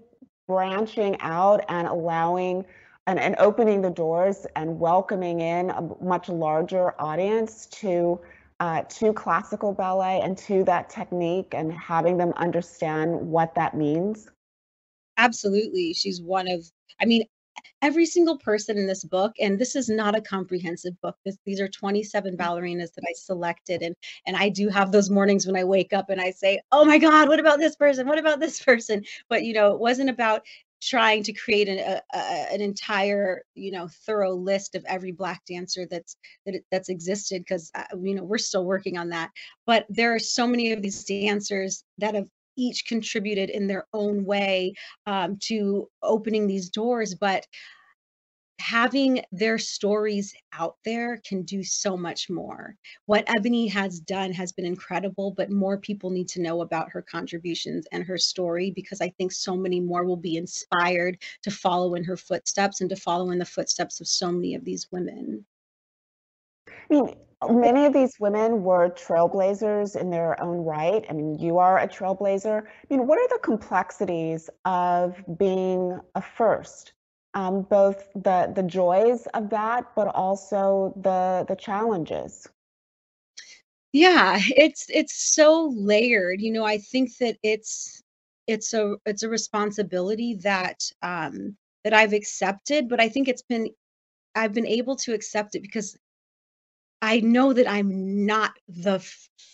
branching 0.48 1.16
out 1.22 1.64
and 1.70 1.88
allowing 1.88 2.66
and, 3.06 3.20
and 3.20 3.36
opening 3.38 3.82
the 3.82 3.90
doors 3.90 4.46
and 4.56 4.80
welcoming 4.80 5.42
in 5.42 5.70
a 5.72 5.82
much 6.02 6.30
larger 6.30 7.00
audience 7.00 7.66
to 7.68 8.20
uh, 8.60 8.82
to 8.84 9.14
classical 9.14 9.74
ballet 9.74 10.20
and 10.22 10.38
to 10.38 10.64
that 10.66 10.90
technique 10.90 11.54
and 11.56 11.72
having 11.72 12.18
them 12.18 12.34
understand 12.36 13.16
what 13.16 13.56
that 13.56 13.76
means? 13.76 14.30
Absolutely. 15.20 15.94
She's 15.94 16.22
one 16.22 16.48
of, 16.48 16.66
I 17.02 17.06
mean, 17.06 17.26
every 17.82 18.06
single 18.06 18.38
person 18.38 18.78
in 18.78 18.88
this 18.88 19.04
book 19.04 19.34
and 19.40 19.60
this 19.60 19.76
is 19.76 19.90
not 19.90 20.16
a 20.16 20.22
comprehensive 20.22 20.94
book 21.02 21.16
this, 21.26 21.38
these 21.46 21.60
are 21.60 21.68
27 21.68 22.36
mm. 22.36 22.38
ballerinas 22.38 22.94
that 22.94 23.04
i 23.08 23.14
selected 23.14 23.82
and 23.82 23.96
and 24.28 24.36
i 24.38 24.50
do 24.50 24.70
have 24.70 24.92
those 24.92 25.10
mornings 25.10 25.46
when 25.46 25.56
i 25.56 25.64
wake 25.64 25.94
up 25.94 26.10
and 26.10 26.22
i 26.22 26.32
say 26.32 26.60
oh 26.72 26.86
my 26.86 26.98
god 26.98 27.28
what 27.28 27.40
about 27.40 27.60
this 27.60 27.76
person 27.76 28.08
what 28.08 28.20
about 28.20 28.40
this 28.40 28.62
person 28.64 29.04
but 29.30 29.44
you 29.44 29.54
know 29.54 29.74
it 29.74 29.80
wasn't 29.80 30.10
about 30.10 30.42
trying 30.82 31.22
to 31.24 31.34
create 31.34 31.68
an, 31.68 31.78
a, 31.80 32.02
a, 32.14 32.54
an 32.54 32.62
entire 32.62 33.44
you 33.56 33.72
know 33.72 33.88
thorough 34.06 34.34
list 34.34 34.76
of 34.76 34.86
every 34.86 35.12
black 35.12 35.42
dancer 35.46 35.86
that's 35.90 36.16
that 36.46 36.56
that's 36.72 36.90
existed 36.90 37.42
because 37.42 37.72
uh, 37.76 37.84
you 38.02 38.16
know 38.16 38.24
we're 38.24 38.38
still 38.38 38.66
working 38.66 38.98
on 38.98 39.10
that 39.10 39.30
but 39.66 39.86
there 39.90 40.14
are 40.14 40.20
so 40.20 40.48
many 40.48 40.72
of 40.72 40.82
these 40.82 41.04
dancers 41.04 41.84
that 41.98 42.16
have 42.16 42.28
each 42.60 42.86
contributed 42.86 43.50
in 43.50 43.68
their 43.68 43.86
own 43.94 44.26
way 44.26 44.74
um, 45.06 45.38
to 45.42 45.90
opening 46.04 46.46
these 46.46 46.70
doors 46.70 47.16
but 47.16 47.46
having 48.60 49.24
their 49.32 49.58
stories 49.58 50.34
out 50.54 50.76
there 50.84 51.22
can 51.26 51.44
do 51.44 51.64
so 51.64 51.96
much 51.96 52.30
more. 52.30 52.76
What 53.06 53.24
Ebony 53.28 53.68
has 53.68 54.00
done 54.02 54.34
has 54.34 54.52
been 54.52 54.66
incredible, 54.66 55.34
but 55.36 55.50
more 55.50 55.78
people 55.78 56.10
need 56.10 56.28
to 56.30 56.42
know 56.42 56.62
about 56.62 56.92
her 56.92 57.02
contributions 57.02 57.88
and 57.92 58.04
her 58.04 58.18
story 58.18 58.72
because 58.72 59.00
I 59.00 59.10
think 59.18 59.32
so 59.32 59.56
many 59.56 59.80
more 59.80 60.04
will 60.04 60.18
be 60.18 60.36
inspired 60.36 61.18
to 61.44 61.52
follow 61.52 61.96
in 61.96 62.04
her 62.04 62.18
footsteps 62.18 62.82
and 62.82 62.90
to 62.90 62.98
follow 62.98 63.32
in 63.32 63.40
the 63.40 63.46
footsteps 63.46 64.02
of 64.02 64.08
so 64.08 64.32
many 64.32 64.56
of 64.56 64.66
these 64.66 64.88
women. 64.92 65.46
I 66.68 66.74
mean, 66.90 67.16
many 67.48 67.86
of 67.86 67.94
these 67.94 68.20
women 68.20 68.64
were 68.64 68.90
trailblazers 68.90 69.96
in 69.96 70.10
their 70.10 70.42
own 70.42 70.64
right. 70.66 71.06
I 71.10 71.14
mean, 71.14 71.38
you 71.40 71.58
are 71.58 71.78
a 71.80 71.88
trailblazer. 71.88 72.64
I 72.64 72.86
mean, 72.90 73.08
what 73.08 73.18
are 73.20 73.28
the 73.30 73.40
complexities 73.40 74.50
of 74.66 75.24
being 75.38 76.00
a 76.16 76.22
first? 76.22 76.94
um, 77.34 77.62
both 77.64 78.10
the 78.16 78.52
the 78.56 78.64
joys 78.64 79.26
of 79.34 79.50
that, 79.50 79.94
but 79.96 80.08
also 80.08 80.94
the 81.02 81.46
the 81.48 81.56
challenges. 81.56 82.48
Yeah, 83.94 84.40
it's 84.56 84.86
it's 84.90 85.16
so 85.34 85.72
layered. 85.76 86.42
You 86.42 86.52
know, 86.52 86.66
I 86.66 86.78
think 86.78 87.18
that 87.18 87.38
it's 87.44 88.02
it's 88.48 88.74
a 88.74 88.96
it's 89.06 89.24
a 89.24 89.30
responsibility 89.30 90.36
that 90.44 90.80
um, 91.02 91.58
that 91.84 91.94
I've 91.94 92.14
accepted, 92.14 92.90
but 92.90 93.00
I 93.02 93.10
think 93.10 93.28
it's 93.28 93.42
been 93.44 93.70
I've 94.36 94.54
been 94.54 94.68
able 94.68 94.96
to 94.98 95.14
accept 95.14 95.56
it 95.56 95.62
because 95.62 95.98
I 97.02 97.22
know 97.22 97.54
that 97.54 97.70
I'm 97.70 98.26
not 98.26 98.58
the 98.68 99.00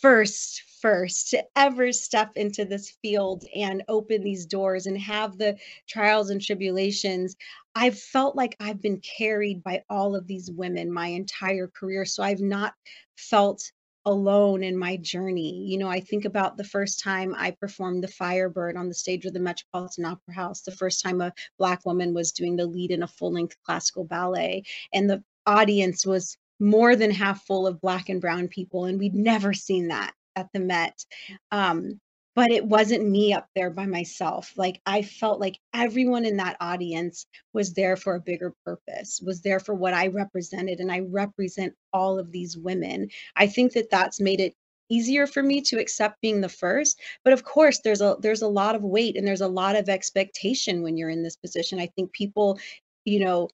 first 0.01 0.63
first 0.81 1.29
to 1.31 1.43
ever 1.55 1.91
step 1.91 2.31
into 2.35 2.63
this 2.65 2.91
field 3.01 3.43
and 3.55 3.83
open 3.87 4.23
these 4.23 4.45
doors 4.45 4.85
and 4.85 4.97
have 4.99 5.37
the 5.37 5.57
trials 5.87 6.29
and 6.29 6.41
tribulations. 6.41 7.35
I've 7.73 7.97
felt 7.99 8.35
like 8.35 8.55
I've 8.59 8.81
been 8.81 8.99
carried 8.99 9.63
by 9.63 9.83
all 9.89 10.15
of 10.15 10.27
these 10.27 10.51
women 10.51 10.91
my 10.91 11.07
entire 11.07 11.67
career. 11.67 12.05
So 12.05 12.23
I've 12.23 12.39
not 12.39 12.73
felt 13.15 13.71
alone 14.05 14.63
in 14.63 14.77
my 14.77 14.97
journey. 14.97 15.65
You 15.65 15.79
know, 15.79 15.89
I 15.89 15.99
think 15.99 16.25
about 16.25 16.57
the 16.57 16.63
first 16.63 16.99
time 16.99 17.33
I 17.35 17.51
performed 17.51 18.03
the 18.03 18.07
Firebird 18.07 18.77
on 18.77 18.87
the 18.87 18.93
stage 18.93 19.25
of 19.25 19.33
the 19.33 19.39
Metropolitan 19.39 20.05
Opera 20.05 20.35
House, 20.35 20.61
the 20.61 20.71
first 20.71 21.01
time 21.01 21.21
a 21.21 21.33
Black 21.57 21.83
woman 21.85 22.13
was 22.13 22.31
doing 22.31 22.55
the 22.55 22.67
lead 22.67 22.91
in 22.91 23.01
a 23.01 23.07
full 23.07 23.33
length 23.33 23.55
classical 23.65 24.03
ballet, 24.03 24.63
and 24.93 25.09
the 25.09 25.23
audience 25.47 26.05
was 26.05 26.37
more 26.59 26.95
than 26.95 27.11
half 27.11 27.45
full 27.45 27.67
of 27.67 27.81
Black 27.81 28.09
and 28.09 28.21
Brown 28.21 28.47
people. 28.47 28.85
And 28.85 28.99
we'd 28.99 29.15
never 29.15 29.53
seen 29.53 29.89
that 29.89 30.13
at 30.35 30.49
the 30.53 30.59
Met. 30.59 31.05
Um, 31.51 31.99
but 32.35 32.51
it 32.51 32.65
wasn't 32.65 33.07
me 33.07 33.33
up 33.33 33.47
there 33.55 33.69
by 33.69 33.85
myself. 33.85 34.51
Like 34.57 34.81
I 34.85 35.01
felt 35.01 35.39
like 35.39 35.57
everyone 35.73 36.25
in 36.25 36.37
that 36.37 36.57
audience 36.59 37.25
was 37.53 37.73
there 37.73 37.95
for 37.95 38.15
a 38.15 38.21
bigger 38.21 38.53
purpose, 38.65 39.21
was 39.25 39.41
there 39.41 39.59
for 39.59 39.73
what 39.73 39.93
I 39.93 40.07
represented. 40.07 40.81
And 40.81 40.91
I 40.91 40.99
represent 40.99 41.73
all 41.93 42.19
of 42.19 42.31
these 42.31 42.57
women. 42.57 43.09
I 43.37 43.47
think 43.47 43.71
that 43.73 43.89
that's 43.89 44.19
made 44.19 44.41
it 44.41 44.53
easier 44.89 45.25
for 45.25 45.41
me 45.41 45.61
to 45.61 45.79
accept 45.79 46.21
being 46.21 46.41
the 46.41 46.47
first 46.47 46.99
but 47.23 47.33
of 47.33 47.43
course 47.43 47.79
there's 47.79 48.01
a 48.01 48.17
there's 48.19 48.43
a 48.43 48.47
lot 48.47 48.75
of 48.75 48.83
weight 48.83 49.17
and 49.17 49.27
there's 49.27 49.41
a 49.41 49.47
lot 49.47 49.75
of 49.75 49.89
expectation 49.89 50.83
when 50.83 50.95
you're 50.95 51.09
in 51.09 51.23
this 51.23 51.35
position 51.35 51.79
i 51.79 51.87
think 51.95 52.11
people 52.11 52.59
you 53.03 53.19
know 53.19 53.49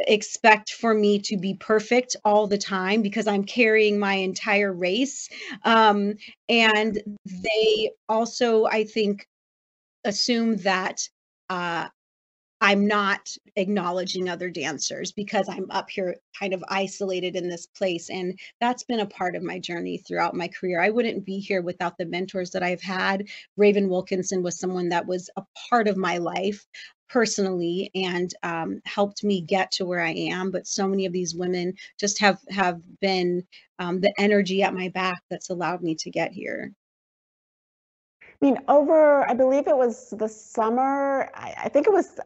expect 0.00 0.72
for 0.72 0.94
me 0.94 1.18
to 1.20 1.36
be 1.36 1.54
perfect 1.54 2.16
all 2.24 2.46
the 2.46 2.58
time 2.58 3.02
because 3.02 3.26
I'm 3.26 3.44
carrying 3.44 3.98
my 3.98 4.14
entire 4.14 4.72
race. 4.72 5.28
Um, 5.64 6.14
and 6.48 7.00
they 7.24 7.90
also, 8.08 8.64
I 8.66 8.84
think, 8.84 9.26
assume 10.04 10.56
that 10.58 11.00
uh, 11.48 11.88
I'm 12.60 12.86
not 12.86 13.28
acknowledging 13.56 14.28
other 14.28 14.48
dancers 14.48 15.12
because 15.12 15.48
I'm 15.48 15.70
up 15.70 15.90
here 15.90 16.16
kind 16.38 16.54
of 16.54 16.64
isolated 16.68 17.36
in 17.36 17.48
this 17.48 17.66
place. 17.66 18.08
And 18.10 18.38
that's 18.60 18.84
been 18.84 19.00
a 19.00 19.06
part 19.06 19.36
of 19.36 19.42
my 19.42 19.58
journey 19.58 19.98
throughout 19.98 20.34
my 20.34 20.48
career. 20.48 20.80
I 20.80 20.90
wouldn't 20.90 21.26
be 21.26 21.40
here 21.40 21.62
without 21.62 21.98
the 21.98 22.06
mentors 22.06 22.50
that 22.52 22.62
I've 22.62 22.80
had. 22.80 23.26
Raven 23.56 23.88
Wilkinson 23.88 24.42
was 24.42 24.58
someone 24.58 24.88
that 24.88 25.06
was 25.06 25.28
a 25.36 25.42
part 25.68 25.88
of 25.88 25.96
my 25.96 26.18
life 26.18 26.66
personally 27.14 27.92
and 27.94 28.34
um, 28.42 28.82
helped 28.84 29.22
me 29.22 29.40
get 29.40 29.70
to 29.70 29.84
where 29.84 30.00
I 30.00 30.10
am. 30.10 30.50
But 30.50 30.66
so 30.66 30.88
many 30.88 31.06
of 31.06 31.12
these 31.12 31.32
women 31.32 31.72
just 31.96 32.18
have 32.18 32.40
have 32.50 32.80
been 33.00 33.46
um, 33.78 34.00
the 34.00 34.12
energy 34.18 34.64
at 34.64 34.74
my 34.74 34.88
back 34.88 35.22
that's 35.30 35.48
allowed 35.48 35.80
me 35.80 35.94
to 35.94 36.10
get 36.10 36.32
here. 36.32 36.72
I 38.20 38.44
mean, 38.44 38.58
over 38.66 39.30
I 39.30 39.32
believe 39.32 39.68
it 39.68 39.76
was 39.76 40.10
the 40.10 40.28
summer. 40.28 41.30
I, 41.34 41.54
I 41.64 41.68
think 41.68 41.86
it 41.86 41.92
was. 41.92 42.18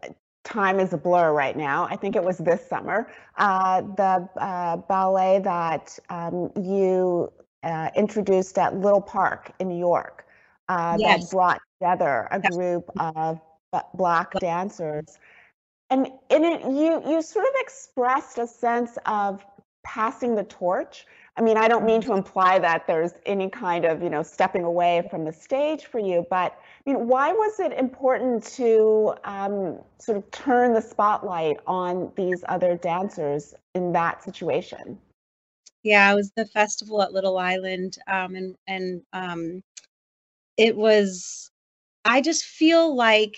Time 0.45 0.81
is 0.81 0.95
a 0.95 0.97
blur 0.97 1.35
right 1.35 1.57
now. 1.59 1.87
I 1.91 1.97
think 1.97 2.17
it 2.17 2.25
was 2.25 2.39
this 2.39 2.67
summer. 2.67 3.13
Uh, 3.37 3.83
the 3.83 4.27
uh, 4.41 4.77
ballet 4.79 5.41
that 5.41 5.99
um, 6.09 6.51
you 6.57 7.31
uh, 7.63 7.91
introduced 7.95 8.57
at 8.57 8.75
Little 8.75 9.03
Park 9.03 9.53
in 9.59 9.69
New 9.69 9.79
York 9.79 10.25
uh, 10.71 10.97
yes. 10.99 11.25
that 11.25 11.31
brought 11.31 11.61
together 11.79 12.29
a 12.31 12.41
group 12.41 12.89
of 12.99 13.39
black 13.95 14.33
dancers. 14.41 15.19
And 15.91 16.09
in 16.31 16.45
it, 16.45 16.63
you 16.63 17.03
you 17.09 17.23
sort 17.23 17.47
of 17.47 17.53
expressed 17.57 18.39
a 18.39 18.47
sense 18.47 18.99
of 19.07 19.45
passing 19.85 20.35
the 20.35 20.45
torch. 20.45 21.07
I 21.37 21.41
mean, 21.41 21.57
I 21.57 21.69
don't 21.69 21.87
mean 21.87 22.01
to 22.03 22.13
imply 22.13 22.59
that 22.59 22.87
there's 22.87 23.13
any 23.25 23.49
kind 23.49 23.85
of, 23.85 24.03
you 24.03 24.11
know, 24.11 24.25
stepping 24.25 24.65
away 24.65 25.07
from 25.09 25.25
the 25.25 25.33
stage 25.33 25.87
for 25.87 26.01
you, 26.01 26.27
but 26.29 26.61
I 26.85 26.91
mean, 26.91 27.07
why 27.07 27.33
was 27.33 27.61
it 27.61 27.73
important 27.73 28.45
to 28.57 29.15
um, 29.25 29.79
sort 29.99 30.19
of 30.19 30.29
turn 30.33 30.75
the 30.75 30.83
spotlight 30.83 31.59
on 31.67 32.13
these 32.17 32.45
other 32.49 32.77
dancers 32.77 33.55
in 33.75 33.93
that 33.93 34.23
situation? 34.23 34.99
Yeah, 35.85 36.11
it 36.11 36.17
was 36.17 36.33
the 36.33 36.45
festival 36.45 37.01
at 37.03 37.13
Little 37.13 37.39
Island, 37.39 37.99
um, 38.09 38.35
and 38.35 38.57
and 38.67 39.03
um, 39.13 39.63
it 40.57 40.77
was. 40.77 41.51
I 42.05 42.21
just 42.21 42.45
feel 42.45 42.95
like 42.95 43.37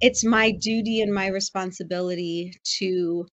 it's 0.00 0.24
my 0.24 0.50
duty 0.52 1.00
and 1.00 1.12
my 1.12 1.28
responsibility 1.28 2.54
to 2.78 3.26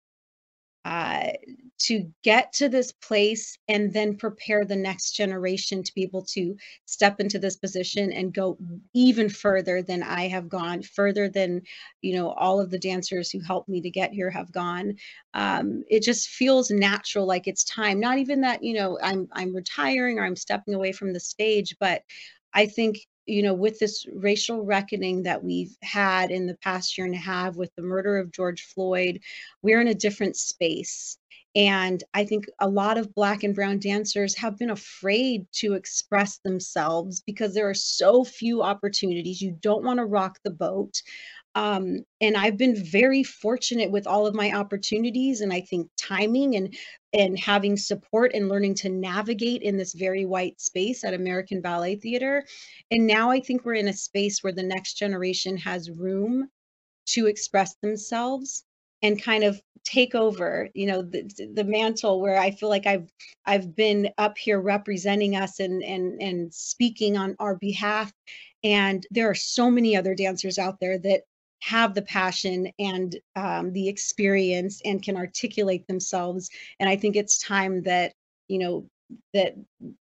uh, 0.86 1.32
to 1.80 2.08
get 2.22 2.52
to 2.52 2.68
this 2.68 2.92
place 2.92 3.58
and 3.66 3.92
then 3.92 4.16
prepare 4.16 4.64
the 4.64 4.76
next 4.76 5.10
generation 5.16 5.82
to 5.82 5.92
be 5.96 6.04
able 6.04 6.22
to 6.22 6.56
step 6.84 7.18
into 7.18 7.40
this 7.40 7.56
position 7.56 8.12
and 8.12 8.32
go 8.32 8.56
even 8.94 9.28
further 9.28 9.82
than 9.82 10.00
I 10.04 10.28
have 10.28 10.48
gone, 10.48 10.82
further 10.82 11.28
than 11.28 11.62
you 12.02 12.14
know 12.14 12.30
all 12.30 12.60
of 12.60 12.70
the 12.70 12.78
dancers 12.78 13.30
who 13.30 13.40
helped 13.40 13.68
me 13.68 13.80
to 13.80 13.90
get 13.90 14.12
here 14.12 14.30
have 14.30 14.52
gone. 14.52 14.94
Um, 15.34 15.82
it 15.90 16.04
just 16.04 16.28
feels 16.28 16.70
natural, 16.70 17.26
like 17.26 17.48
it's 17.48 17.64
time. 17.64 17.98
Not 17.98 18.18
even 18.18 18.40
that 18.42 18.62
you 18.62 18.74
know 18.74 18.96
I'm 19.02 19.28
I'm 19.32 19.54
retiring 19.56 20.20
or 20.20 20.24
I'm 20.24 20.36
stepping 20.36 20.74
away 20.74 20.92
from 20.92 21.12
the 21.12 21.20
stage, 21.20 21.74
but 21.80 22.02
I 22.54 22.66
think 22.66 22.98
you 23.26 23.42
know, 23.42 23.54
with 23.54 23.78
this 23.78 24.06
racial 24.14 24.64
reckoning 24.64 25.22
that 25.24 25.42
we've 25.42 25.76
had 25.82 26.30
in 26.30 26.46
the 26.46 26.56
past 26.62 26.96
year 26.96 27.06
and 27.06 27.14
a 27.14 27.18
half 27.18 27.56
with 27.56 27.74
the 27.76 27.82
murder 27.82 28.16
of 28.16 28.32
George 28.32 28.62
Floyd, 28.62 29.20
we're 29.62 29.80
in 29.80 29.88
a 29.88 29.94
different 29.94 30.36
space. 30.36 31.18
And 31.56 32.04
I 32.12 32.26
think 32.26 32.44
a 32.60 32.68
lot 32.68 32.98
of 32.98 33.14
Black 33.14 33.42
and 33.42 33.54
Brown 33.54 33.78
dancers 33.78 34.36
have 34.36 34.58
been 34.58 34.70
afraid 34.70 35.46
to 35.54 35.72
express 35.72 36.38
themselves 36.38 37.22
because 37.26 37.54
there 37.54 37.68
are 37.68 37.74
so 37.74 38.24
few 38.24 38.62
opportunities. 38.62 39.40
You 39.40 39.56
don't 39.60 39.82
want 39.82 39.98
to 39.98 40.04
rock 40.04 40.38
the 40.44 40.50
boat. 40.50 41.00
Um, 41.56 42.04
and 42.20 42.36
I've 42.36 42.58
been 42.58 42.76
very 42.76 43.22
fortunate 43.22 43.90
with 43.90 44.06
all 44.06 44.26
of 44.26 44.34
my 44.34 44.52
opportunities, 44.52 45.40
and 45.40 45.54
I 45.54 45.62
think 45.62 45.88
timing 45.96 46.54
and 46.54 46.76
and 47.14 47.38
having 47.38 47.78
support 47.78 48.32
and 48.34 48.50
learning 48.50 48.74
to 48.74 48.90
navigate 48.90 49.62
in 49.62 49.78
this 49.78 49.94
very 49.94 50.26
white 50.26 50.60
space 50.60 51.02
at 51.02 51.14
American 51.14 51.62
Ballet 51.62 51.96
Theater. 51.96 52.44
And 52.90 53.06
now 53.06 53.30
I 53.30 53.40
think 53.40 53.64
we're 53.64 53.74
in 53.74 53.88
a 53.88 53.92
space 53.94 54.42
where 54.42 54.52
the 54.52 54.62
next 54.62 54.98
generation 54.98 55.56
has 55.56 55.90
room 55.90 56.50
to 57.06 57.26
express 57.26 57.74
themselves 57.82 58.64
and 59.02 59.22
kind 59.22 59.42
of 59.42 59.58
take 59.84 60.14
over 60.14 60.68
you 60.74 60.86
know 60.86 61.00
the, 61.00 61.22
the 61.54 61.62
mantle 61.62 62.20
where 62.20 62.38
i 62.38 62.50
feel 62.50 62.68
like 62.68 62.86
i've 62.86 63.08
i've 63.44 63.76
been 63.76 64.08
up 64.18 64.36
here 64.36 64.60
representing 64.60 65.36
us 65.36 65.60
and 65.60 65.84
and 65.84 66.20
and 66.20 66.52
speaking 66.52 67.16
on 67.16 67.36
our 67.38 67.54
behalf 67.56 68.12
and 68.64 69.06
there 69.12 69.30
are 69.30 69.34
so 69.34 69.70
many 69.70 69.96
other 69.96 70.14
dancers 70.14 70.58
out 70.58 70.80
there 70.80 70.98
that 70.98 71.20
have 71.62 71.94
the 71.94 72.02
passion 72.02 72.70
and 72.78 73.16
um, 73.34 73.72
the 73.72 73.88
experience 73.88 74.80
and 74.84 75.02
can 75.02 75.16
articulate 75.16 75.86
themselves. 75.86 76.50
And 76.80 76.88
i 76.88 76.96
think 76.96 77.16
it's 77.16 77.38
time 77.38 77.82
that 77.82 78.12
you 78.48 78.58
know 78.58 78.88
that 79.34 79.54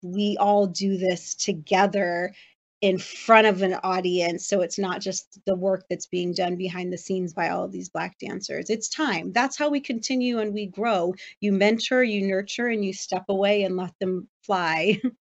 we 0.04 0.38
all 0.40 0.68
do 0.68 0.98
this 0.98 1.36
together 1.36 2.34
in 2.82 2.98
front 2.98 3.46
of 3.46 3.62
an 3.62 3.74
audience. 3.84 4.48
So 4.48 4.62
it's 4.62 4.80
not 4.80 5.02
just 5.02 5.40
the 5.46 5.56
work 5.56 5.86
that's 5.90 6.06
being 6.06 6.34
done 6.34 6.56
behind 6.56 6.94
the 6.94 6.98
scenes 6.98 7.34
by 7.34 7.50
all 7.50 7.64
of 7.66 7.72
these 7.72 7.90
black 7.90 8.18
dancers. 8.20 8.70
It's 8.70 8.88
time. 8.88 9.34
That's 9.34 9.58
how 9.58 9.70
we 9.70 9.82
continue 9.82 10.40
and 10.40 10.54
we 10.54 10.68
grow. 10.68 11.14
You 11.42 11.52
mentor 11.52 12.04
you 12.04 12.26
nurture 12.26 12.68
and 12.68 12.84
you 12.84 12.94
step 12.94 13.26
away 13.28 13.64
and 13.64 13.76
let 13.76 13.94
them 14.00 14.30
fly 14.44 15.02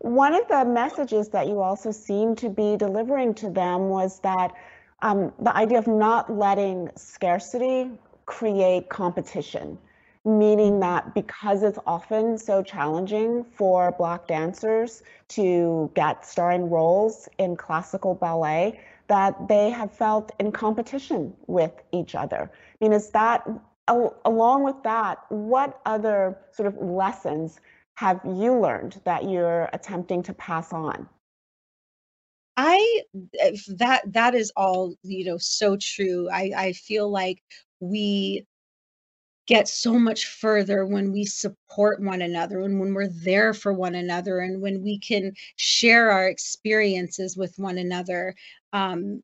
One 0.00 0.34
of 0.34 0.46
the 0.48 0.64
messages 0.64 1.28
that 1.30 1.48
you 1.48 1.60
also 1.60 1.90
seem 1.90 2.36
to 2.36 2.48
be 2.48 2.76
delivering 2.76 3.34
to 3.34 3.50
them 3.50 3.88
was 3.88 4.20
that 4.20 4.52
um, 5.02 5.32
the 5.40 5.54
idea 5.56 5.78
of 5.78 5.86
not 5.86 6.32
letting 6.32 6.90
scarcity 6.96 7.90
create 8.26 8.88
competition, 8.88 9.78
meaning 10.24 10.80
that 10.80 11.14
because 11.14 11.62
it's 11.62 11.78
often 11.86 12.38
so 12.38 12.62
challenging 12.62 13.44
for 13.44 13.92
Black 13.92 14.28
dancers 14.28 15.02
to 15.28 15.90
get 15.94 16.24
starring 16.24 16.70
roles 16.70 17.28
in 17.38 17.56
classical 17.56 18.14
ballet, 18.14 18.78
that 19.08 19.48
they 19.48 19.70
have 19.70 19.90
felt 19.90 20.30
in 20.38 20.52
competition 20.52 21.34
with 21.46 21.72
each 21.92 22.14
other. 22.14 22.50
I 22.52 22.84
mean, 22.84 22.92
is 22.92 23.10
that, 23.10 23.48
along 24.24 24.64
with 24.64 24.80
that, 24.84 25.18
what 25.30 25.80
other 25.86 26.38
sort 26.52 26.66
of 26.66 26.76
lessons 26.76 27.58
have 27.98 28.20
you 28.24 28.56
learned 28.60 29.00
that 29.04 29.28
you're 29.28 29.68
attempting 29.72 30.22
to 30.22 30.32
pass 30.34 30.72
on? 30.72 31.08
I 32.56 33.02
eh, 33.40 33.56
that 33.78 34.02
that 34.12 34.34
is 34.34 34.52
all, 34.56 34.94
you 35.02 35.24
know, 35.24 35.38
so 35.38 35.76
true. 35.80 36.28
I 36.30 36.52
I 36.56 36.72
feel 36.74 37.10
like 37.10 37.42
we 37.80 38.46
get 39.48 39.66
so 39.66 39.98
much 39.98 40.26
further 40.26 40.84
when 40.86 41.10
we 41.10 41.24
support 41.24 42.02
one 42.02 42.20
another 42.22 42.60
and 42.60 42.78
when 42.78 42.92
we're 42.92 43.08
there 43.08 43.54
for 43.54 43.72
one 43.72 43.94
another 43.94 44.40
and 44.40 44.60
when 44.60 44.82
we 44.82 44.98
can 44.98 45.32
share 45.56 46.10
our 46.10 46.28
experiences 46.28 47.36
with 47.36 47.54
one 47.56 47.78
another. 47.78 48.34
Um, 48.74 49.22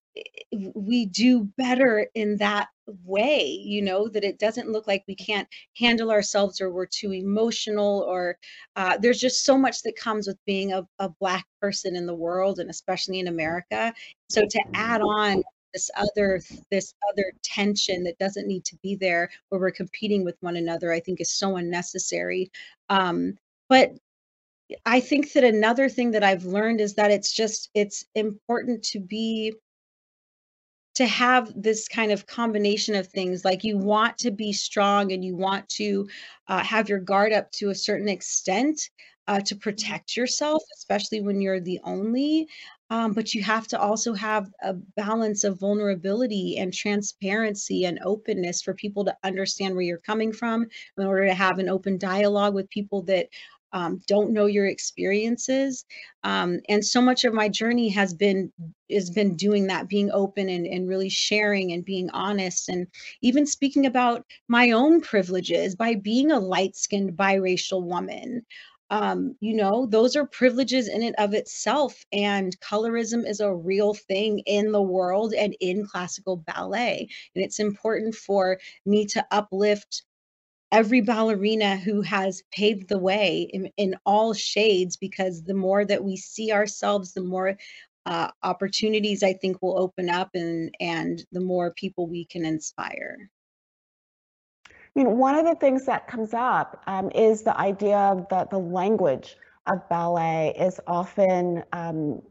we 0.75 1.05
do 1.05 1.45
better 1.59 2.09
in 2.15 2.39
that 2.39 2.69
way 3.05 3.47
you 3.47 3.81
know 3.81 4.09
that 4.09 4.25
it 4.25 4.39
doesn't 4.39 4.71
look 4.71 4.87
like 4.87 5.03
we 5.09 5.15
can't 5.15 5.49
handle 5.77 6.11
ourselves 6.11 6.61
or 6.61 6.71
we're 6.71 6.87
too 6.87 7.13
emotional 7.13 8.05
or 8.07 8.37
uh, 8.77 8.97
there's 8.99 9.21
just 9.21 9.45
so 9.45 9.57
much 9.57 9.83
that 9.83 9.97
comes 9.97 10.27
with 10.27 10.37
being 10.47 10.73
a, 10.73 10.87
a 10.99 11.09
black 11.09 11.47
person 11.61 11.97
in 11.97 12.07
the 12.07 12.15
world 12.15 12.59
and 12.59 12.71
especially 12.71 13.21
in 13.21 13.29
america. 13.29 13.93
So 14.29 14.43
to 14.43 14.65
add 14.75 15.01
on 15.01 15.43
this 15.75 15.91
other 15.97 16.41
this 16.71 16.95
other 17.13 17.33
tension 17.43 18.03
that 18.05 18.19
doesn't 18.19 18.47
need 18.47 18.65
to 18.65 18.77
be 18.77 18.95
there 18.95 19.29
where 19.49 19.61
we're 19.61 19.71
competing 19.71 20.25
with 20.25 20.37
one 20.41 20.57
another 20.57 20.93
i 20.93 21.01
think 21.01 21.21
is 21.21 21.33
so 21.33 21.57
unnecessary. 21.57 22.51
Um, 22.89 23.37
but 23.69 23.93
i 24.87 25.01
think 25.01 25.33
that 25.33 25.45
another 25.45 25.89
thing 25.91 26.11
that 26.13 26.25
i've 26.25 26.45
learned 26.45 26.81
is 26.81 26.95
that 26.95 27.11
it's 27.11 27.33
just 27.33 27.71
it's 27.75 28.07
important 28.15 28.83
to 28.83 29.01
be 29.01 29.53
to 30.95 31.07
have 31.07 31.53
this 31.61 31.89
kind 31.89 32.13
of 32.13 32.25
combination 32.29 32.95
of 32.95 33.09
things. 33.09 33.45
Like 33.45 33.65
you 33.65 33.77
want 33.77 34.17
to 34.19 34.31
be 34.31 34.53
strong 34.53 35.11
and 35.11 35.25
you 35.25 35.35
want 35.35 35.69
to 35.71 36.09
uh, 36.47 36.63
have 36.63 36.89
your 36.89 37.01
guard 37.01 37.33
up 37.33 37.51
to 37.53 37.71
a 37.71 37.75
certain 37.75 38.09
extent 38.09 38.91
uh, 39.27 39.41
to 39.41 39.57
protect 39.57 40.17
yourself 40.17 40.63
especially 40.77 41.21
when 41.21 41.41
you're 41.41 41.61
the 41.61 41.81
only 41.85 42.47
um, 42.91 43.13
but 43.13 43.35
you 43.35 43.43
have 43.43 43.67
to 43.69 43.81
also 43.81 44.13
have 44.15 44.51
a 44.63 44.75
balance 44.75 45.45
of 45.45 45.59
vulnerability 45.59 46.59
and 46.59 46.73
transparency 46.73 47.85
and 47.85 47.99
openness 48.05 48.63
for 48.63 48.75
people 48.75 49.05
to 49.07 49.17
understand 49.25 49.75
where 49.75 49.85
you're 49.85 49.99
coming 49.99 50.33
from 50.33 50.67
in 50.99 51.07
order 51.07 51.27
to 51.27 51.35
have 51.35 51.59
an 51.59 51.69
open 51.69 51.99
dialogue 51.99 52.55
with 52.55 52.69
people 52.71 53.03
that 53.03 53.29
um, 53.75 54.01
don't 54.07 54.33
know 54.33 54.47
your 54.47 54.67
experiences. 54.67 55.85
Um, 56.23 56.61
and 56.69 56.85
so 56.85 57.03
much 57.03 57.25
of 57.25 57.35
my 57.35 57.49
journey 57.49 57.89
has 57.89 58.15
been 58.15 58.53
has 58.91 59.11
been 59.11 59.35
doing 59.35 59.67
that 59.67 59.89
being 59.89 60.13
open 60.13 60.49
and, 60.49 60.65
and 60.65 60.89
really 60.89 61.09
sharing 61.09 61.73
and 61.73 61.85
being 61.85 62.09
honest 62.11 62.69
and 62.69 62.87
even 63.21 63.47
speaking 63.47 63.87
about 63.87 64.25
my 64.47 64.71
own 64.71 65.01
privileges 65.01 65.75
by 65.75 65.97
being 65.97 66.31
a 66.31 66.39
light-skinned 66.39 67.15
biracial 67.15 67.83
woman 67.83 68.47
um, 68.91 69.37
you 69.41 69.57
know, 69.57 69.87
those 69.87 70.15
are 70.17 70.27
privileges 70.27 70.89
in 70.89 71.03
and 71.03 71.15
of 71.17 71.35
itself. 71.35 72.05
And 72.13 72.59
colorism 72.61 73.29
is 73.29 73.41
a 73.41 73.53
real 73.55 73.95
thing 73.95 74.41
in 74.47 74.73
the 74.73 74.83
world 74.83 75.35
and 75.35 75.57
in 75.61 75.87
classical 75.87 76.37
ballet. 76.37 77.09
And 77.35 77.45
it's 77.45 77.59
important 77.59 78.15
for 78.15 78.59
me 78.87 79.07
to 79.07 79.27
uplift 79.31 80.03
every 80.73 81.01
ballerina 81.01 81.77
who 81.77 82.03
has 82.03 82.43
paved 82.53 82.89
the 82.89 82.99
way 82.99 83.49
in, 83.53 83.71
in 83.77 83.95
all 84.05 84.35
shades, 84.35 84.97
because 84.97 85.45
the 85.45 85.55
more 85.55 85.85
that 85.85 86.05
we 86.05 86.17
see 86.17 86.53
ourselves, 86.53 87.13
the 87.13 87.23
more 87.23 87.57
uh, 88.07 88.31
opportunities 88.43 89.23
I 89.23 89.33
think 89.35 89.63
will 89.63 89.79
open 89.79 90.11
up 90.11 90.31
and, 90.35 90.75
and 90.81 91.25
the 91.33 91.41
more 91.41 91.73
people 91.73 92.07
we 92.07 92.27
can 92.27 92.45
inspire. 92.45 93.31
I 94.95 95.01
mean, 95.01 95.19
one 95.19 95.35
of 95.35 95.45
the 95.45 95.57
things 95.57 95.87
that 95.87 96.07
comes 96.07 96.35
up 96.35 96.81
um, 96.87 97.11
is 97.15 97.43
the 97.43 97.59
idea 97.59 98.25
that 98.31 98.51
the 98.51 98.59
language 98.59 99.37
of 99.67 99.89
ballet 99.89 100.55
is 100.59 100.79
often 100.87 101.65
um, 101.73 102.23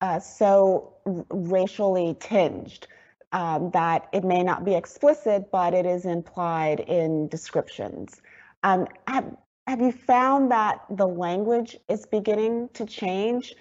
uh, 0.00 0.20
so 0.20 0.94
racially 1.30 2.16
tinged 2.20 2.86
um, 3.32 3.70
that 3.72 4.08
it 4.12 4.22
may 4.22 4.44
not 4.44 4.64
be 4.64 4.74
explicit, 4.74 5.50
but 5.50 5.74
it 5.74 5.86
is 5.86 6.04
implied 6.04 6.80
in 6.80 7.26
descriptions. 7.28 8.22
Um, 8.62 8.86
have, 9.08 9.36
have 9.66 9.80
you 9.80 9.90
found 9.90 10.52
that 10.52 10.84
the 10.90 11.08
language 11.08 11.76
is 11.88 12.06
beginning 12.06 12.68
to 12.74 12.86
change 12.86 13.54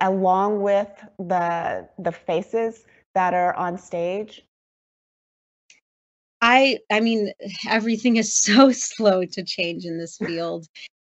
along 0.00 0.62
with 0.62 0.90
the, 1.18 1.88
the 1.98 2.10
faces 2.10 2.86
that 3.14 3.34
are 3.34 3.54
on 3.54 3.78
stage? 3.78 4.44
I 6.44 6.78
I 6.92 7.00
mean, 7.00 7.32
everything 7.68 8.16
is 8.16 8.36
so 8.48 8.70
slow 8.70 9.24
to 9.24 9.42
change 9.42 9.86
in 9.86 9.98
this 9.98 10.18
field. 10.18 10.66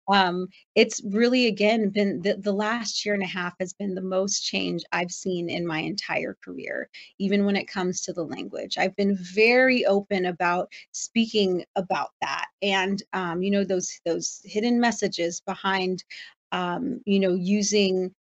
Um, 0.08 0.46
it's 0.76 1.02
really 1.04 1.46
again 1.48 1.90
been 1.90 2.22
the, 2.22 2.36
the 2.36 2.52
last 2.52 3.04
year 3.04 3.12
and 3.14 3.22
a 3.24 3.26
half 3.26 3.54
has 3.60 3.72
been 3.74 3.94
the 3.94 4.00
most 4.00 4.44
change 4.44 4.82
I've 4.92 5.10
seen 5.10 5.50
in 5.50 5.66
my 5.66 5.80
entire 5.80 6.36
career, 6.44 6.88
even 7.18 7.44
when 7.44 7.56
it 7.56 7.66
comes 7.68 8.00
to 8.02 8.12
the 8.12 8.24
language. 8.24 8.78
I've 8.78 8.96
been 8.96 9.18
very 9.34 9.84
open 9.84 10.26
about 10.26 10.70
speaking 10.92 11.64
about 11.74 12.10
that, 12.22 12.46
and 12.62 13.02
um, 13.12 13.42
you 13.42 13.50
know 13.50 13.64
those 13.64 14.00
those 14.06 14.40
hidden 14.44 14.80
messages 14.80 15.42
behind, 15.42 16.02
um, 16.52 17.00
you 17.04 17.20
know, 17.20 17.34
using 17.34 18.14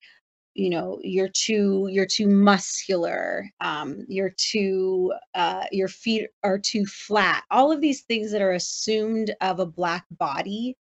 you 0.55 0.71
know 0.71 0.99
you're 1.03 1.29
too 1.29 1.89
you're 1.91 2.07
too 2.07 2.29
muscular 2.29 3.51
um, 3.61 4.05
you're 4.09 4.35
too 4.37 5.13
uh, 5.35 5.65
your 5.71 5.89
feet 5.89 6.29
are 6.43 6.59
too 6.59 6.87
flat 6.87 7.43
all 7.51 7.71
of 7.73 7.81
these 7.81 8.03
things 8.03 8.31
that 8.33 8.43
are 8.43 8.53
assumed 8.53 9.35
of 9.41 9.59
a 9.59 9.67
black 9.67 10.05
body 10.13 10.77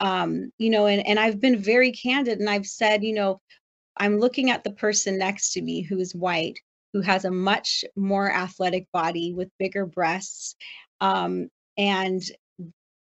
um, 0.00 0.50
you 0.58 0.70
know 0.70 0.86
and, 0.86 1.06
and 1.06 1.18
i've 1.18 1.40
been 1.40 1.58
very 1.58 1.92
candid 1.92 2.38
and 2.38 2.48
i've 2.48 2.66
said 2.66 3.02
you 3.02 3.14
know 3.14 3.40
i'm 3.96 4.18
looking 4.18 4.50
at 4.50 4.64
the 4.64 4.72
person 4.72 5.18
next 5.18 5.52
to 5.52 5.62
me 5.62 5.82
who 5.82 5.98
is 5.98 6.14
white 6.14 6.58
who 6.92 7.00
has 7.00 7.24
a 7.24 7.30
much 7.30 7.84
more 7.96 8.32
athletic 8.32 8.86
body 8.92 9.34
with 9.34 9.50
bigger 9.58 9.84
breasts 9.86 10.54
um, 11.00 11.48
and 11.76 12.22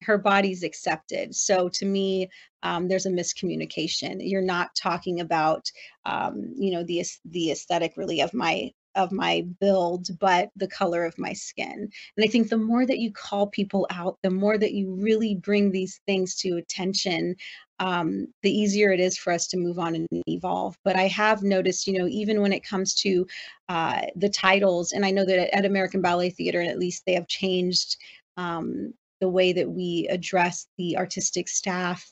her 0.04 0.18
body's 0.18 0.64
accepted. 0.64 1.36
So 1.36 1.70
to 1.70 1.86
me, 1.86 2.30
um, 2.64 2.88
there's 2.88 3.06
a 3.06 3.12
miscommunication. 3.12 4.18
You're 4.20 4.42
not 4.42 4.76
talking 4.76 5.20
about, 5.20 5.72
um, 6.06 6.54
you 6.58 6.72
know, 6.72 6.84
the 6.84 7.04
the 7.26 7.52
aesthetic 7.52 7.94
really 7.98 8.22
of 8.22 8.34
my 8.34 8.72
of 8.96 9.12
my 9.12 9.46
build, 9.60 10.08
but 10.20 10.50
the 10.56 10.68
color 10.68 11.06
of 11.06 11.18
my 11.18 11.32
skin. 11.32 11.90
And 12.18 12.24
I 12.24 12.28
think 12.28 12.50
the 12.50 12.58
more 12.58 12.86
that 12.86 13.00
you 13.00 13.12
call 13.12 13.48
people 13.48 13.88
out, 13.92 14.18
the 14.24 14.32
more 14.32 14.58
that 14.58 14.74
you 14.74 14.92
really 14.94 15.36
bring 15.36 15.72
these 15.72 16.02
things 16.06 16.36
to 16.38 16.58
attention, 16.58 17.36
um, 17.80 18.28
the 18.42 18.52
easier 18.52 18.92
it 18.92 19.00
is 19.00 19.18
for 19.18 19.32
us 19.32 19.48
to 19.50 19.58
move 19.58 19.80
on 19.80 19.96
and 19.96 20.08
evolve. 20.28 20.78
But 20.84 20.96
I 20.96 21.08
have 21.08 21.44
noticed, 21.44 21.88
you 21.88 21.98
know, 21.98 22.08
even 22.08 22.42
when 22.42 22.52
it 22.52 22.64
comes 22.64 22.94
to 22.96 23.26
uh, 23.70 24.02
the 24.16 24.30
titles, 24.30 24.92
and 24.92 25.06
I 25.06 25.12
know 25.12 25.24
that 25.24 25.56
at 25.56 25.66
American 25.66 26.02
Ballet 26.02 26.32
Theater, 26.32 26.62
at 26.62 26.80
least 26.80 27.04
they 27.06 27.14
have 27.14 27.28
changed 27.28 27.96
um, 28.38 28.94
the 29.20 29.30
way 29.30 29.54
that 29.54 29.70
we 29.70 30.08
address 30.10 30.68
the 30.78 30.98
artistic 30.98 31.48
staff. 31.48 32.12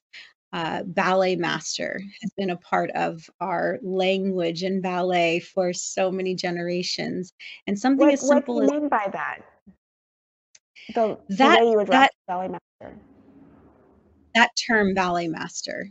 Uh, 0.54 0.82
ballet 0.84 1.36
master 1.36 2.02
has 2.22 2.32
been 2.38 2.52
a 2.52 2.58
part 2.58 2.90
of 2.92 3.30
our 3.42 3.80
language 3.84 4.64
and 4.64 4.82
ballet 4.82 5.40
for 5.42 5.74
so 5.74 6.10
many 6.10 6.34
generations. 6.34 7.34
And 7.68 7.78
something 7.78 8.08
what, 8.08 8.14
as 8.14 8.26
simple 8.26 8.56
what 8.56 8.68
do 8.68 8.74
you 8.74 8.78
as 8.78 8.82
mean 8.82 8.90
by 8.90 9.10
that? 9.12 9.40
The, 10.96 11.18
that, 11.30 11.60
the 11.60 11.66
way 11.66 11.72
you 11.72 11.80
address 11.80 12.00
that, 12.00 12.12
ballet 12.28 12.48
master. 12.48 12.98
that 14.36 14.52
term 14.68 14.94
ballet 14.94 15.28
master 15.28 15.90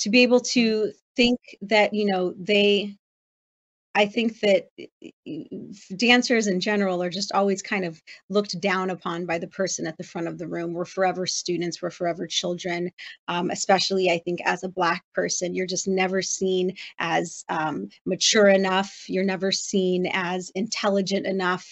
to 0.00 0.10
be 0.10 0.22
able 0.22 0.40
to 0.40 0.92
think 1.16 1.40
that 1.62 1.94
you 1.94 2.04
know 2.04 2.34
they 2.38 2.94
I 3.96 4.04
think 4.04 4.40
that 4.40 4.68
dancers 5.96 6.46
in 6.48 6.60
general 6.60 7.02
are 7.02 7.08
just 7.08 7.32
always 7.32 7.62
kind 7.62 7.86
of 7.86 8.02
looked 8.28 8.60
down 8.60 8.90
upon 8.90 9.24
by 9.24 9.38
the 9.38 9.46
person 9.46 9.86
at 9.86 9.96
the 9.96 10.04
front 10.04 10.28
of 10.28 10.36
the 10.36 10.46
room. 10.46 10.74
We're 10.74 10.84
forever 10.84 11.26
students, 11.26 11.80
we're 11.80 11.88
forever 11.90 12.26
children. 12.26 12.90
Um, 13.28 13.50
especially, 13.50 14.10
I 14.10 14.18
think, 14.18 14.40
as 14.44 14.62
a 14.62 14.68
Black 14.68 15.02
person, 15.14 15.54
you're 15.54 15.66
just 15.66 15.88
never 15.88 16.20
seen 16.20 16.76
as 16.98 17.42
um, 17.48 17.88
mature 18.04 18.48
enough. 18.48 19.06
You're 19.08 19.24
never 19.24 19.50
seen 19.50 20.06
as 20.12 20.50
intelligent 20.50 21.26
enough, 21.26 21.66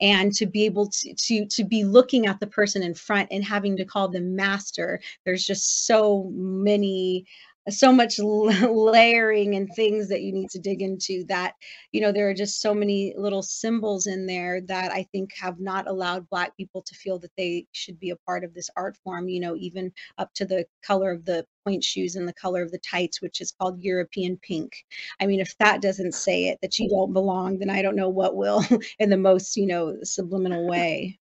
and 0.00 0.32
to 0.36 0.46
be 0.46 0.66
able 0.66 0.90
to 0.90 1.14
to 1.14 1.46
to 1.46 1.64
be 1.64 1.82
looking 1.82 2.26
at 2.26 2.38
the 2.38 2.46
person 2.46 2.84
in 2.84 2.94
front 2.94 3.28
and 3.32 3.44
having 3.44 3.76
to 3.78 3.84
call 3.84 4.08
them 4.08 4.36
master. 4.36 5.00
There's 5.24 5.44
just 5.44 5.86
so 5.88 6.30
many 6.32 7.26
so 7.70 7.92
much 7.92 8.18
layering 8.18 9.54
and 9.54 9.70
things 9.74 10.08
that 10.08 10.22
you 10.22 10.32
need 10.32 10.50
to 10.50 10.58
dig 10.58 10.82
into 10.82 11.24
that 11.28 11.54
you 11.92 12.00
know 12.00 12.12
there 12.12 12.28
are 12.28 12.34
just 12.34 12.60
so 12.60 12.74
many 12.74 13.14
little 13.16 13.42
symbols 13.42 14.06
in 14.06 14.26
there 14.26 14.60
that 14.60 14.92
i 14.92 15.02
think 15.12 15.30
have 15.34 15.58
not 15.58 15.88
allowed 15.88 16.28
black 16.28 16.56
people 16.56 16.82
to 16.82 16.94
feel 16.94 17.18
that 17.18 17.30
they 17.36 17.66
should 17.72 17.98
be 17.98 18.10
a 18.10 18.16
part 18.16 18.44
of 18.44 18.52
this 18.54 18.68
art 18.76 18.96
form 19.02 19.28
you 19.28 19.40
know 19.40 19.56
even 19.56 19.90
up 20.18 20.32
to 20.34 20.44
the 20.44 20.66
color 20.84 21.10
of 21.10 21.24
the 21.24 21.44
point 21.64 21.82
shoes 21.82 22.16
and 22.16 22.28
the 22.28 22.34
color 22.34 22.62
of 22.62 22.70
the 22.70 22.78
tights 22.78 23.22
which 23.22 23.40
is 23.40 23.52
called 23.52 23.82
european 23.82 24.36
pink. 24.36 24.84
I 25.20 25.26
mean 25.26 25.40
if 25.40 25.56
that 25.58 25.80
doesn't 25.80 26.12
say 26.12 26.46
it 26.48 26.58
that 26.60 26.78
you 26.78 26.88
don't 26.88 27.12
belong 27.12 27.58
then 27.58 27.70
i 27.70 27.80
don't 27.80 27.96
know 27.96 28.10
what 28.10 28.36
will 28.36 28.62
in 28.98 29.08
the 29.10 29.16
most 29.16 29.56
you 29.56 29.66
know 29.66 29.96
subliminal 30.02 30.68
way. 30.68 31.18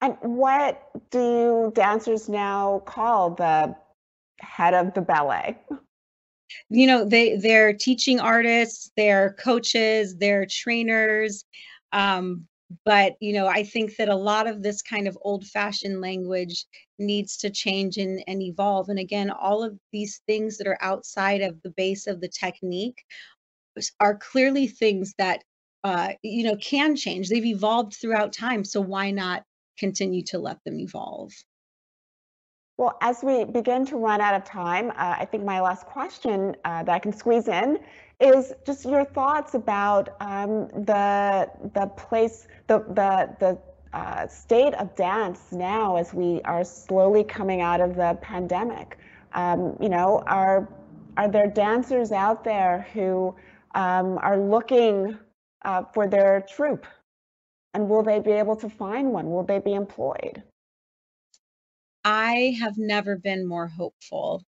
And 0.00 0.16
what 0.20 0.90
do 1.10 1.72
dancers 1.74 2.28
now 2.28 2.82
call 2.86 3.30
the 3.30 3.74
head 4.40 4.74
of 4.74 4.94
the 4.94 5.00
ballet? 5.00 5.58
You 6.70 6.86
know, 6.86 7.04
they 7.04 7.36
they're 7.36 7.72
teaching 7.72 8.20
artists, 8.20 8.90
they're 8.96 9.34
coaches, 9.34 10.16
they're 10.16 10.46
trainers. 10.46 11.44
Um, 11.92 12.46
but 12.84 13.16
you 13.20 13.32
know, 13.32 13.46
I 13.46 13.64
think 13.64 13.96
that 13.96 14.08
a 14.08 14.14
lot 14.14 14.46
of 14.46 14.62
this 14.62 14.82
kind 14.82 15.08
of 15.08 15.16
old-fashioned 15.22 16.00
language 16.00 16.66
needs 16.98 17.36
to 17.38 17.50
change 17.50 17.96
and, 17.96 18.22
and 18.26 18.42
evolve. 18.42 18.88
And 18.88 18.98
again, 18.98 19.30
all 19.30 19.62
of 19.62 19.78
these 19.92 20.20
things 20.26 20.58
that 20.58 20.66
are 20.66 20.78
outside 20.80 21.40
of 21.40 21.60
the 21.62 21.70
base 21.70 22.06
of 22.06 22.20
the 22.20 22.28
technique 22.28 23.02
are 24.00 24.16
clearly 24.16 24.66
things 24.66 25.14
that 25.18 25.42
uh, 25.84 26.12
you 26.22 26.44
know 26.44 26.56
can 26.56 26.96
change. 26.96 27.28
They've 27.28 27.44
evolved 27.44 27.94
throughout 27.94 28.32
time, 28.32 28.64
so 28.64 28.80
why 28.80 29.10
not 29.10 29.44
continue 29.78 30.22
to 30.24 30.38
let 30.38 30.62
them 30.64 30.80
evolve? 30.80 31.32
Well, 32.78 32.96
as 33.00 33.24
we 33.24 33.44
begin 33.44 33.84
to 33.86 33.96
run 33.96 34.20
out 34.20 34.34
of 34.34 34.44
time, 34.44 34.90
uh, 34.90 35.16
I 35.18 35.24
think 35.24 35.44
my 35.44 35.60
last 35.60 35.84
question 35.84 36.54
uh, 36.64 36.84
that 36.84 36.94
I 36.94 37.00
can 37.00 37.12
squeeze 37.12 37.48
in 37.48 37.80
is 38.20 38.52
just 38.64 38.84
your 38.84 39.04
thoughts 39.04 39.54
about 39.54 40.10
um, 40.20 40.68
the 40.68 41.50
the 41.74 41.86
place, 41.96 42.46
the 42.68 42.78
the 42.78 43.34
the 43.40 43.58
uh, 43.92 44.28
state 44.28 44.74
of 44.74 44.94
dance 44.94 45.50
now 45.50 45.96
as 45.96 46.14
we 46.14 46.40
are 46.44 46.62
slowly 46.62 47.24
coming 47.24 47.62
out 47.62 47.80
of 47.80 47.96
the 47.96 48.16
pandemic. 48.22 48.96
Um, 49.32 49.76
you 49.80 49.88
know, 49.88 50.22
are 50.26 50.68
are 51.16 51.28
there 51.28 51.48
dancers 51.48 52.12
out 52.12 52.44
there 52.44 52.86
who 52.92 53.34
um, 53.74 54.18
are 54.18 54.38
looking 54.38 55.18
uh, 55.64 55.82
for 55.92 56.06
their 56.06 56.46
troupe, 56.48 56.86
and 57.74 57.88
will 57.88 58.04
they 58.04 58.20
be 58.20 58.30
able 58.30 58.54
to 58.54 58.68
find 58.70 59.10
one? 59.10 59.32
Will 59.32 59.42
they 59.42 59.58
be 59.58 59.74
employed? 59.74 60.44
I 62.10 62.56
have 62.58 62.78
never 62.78 63.16
been 63.18 63.46
more 63.46 63.66
hopeful 63.66 64.42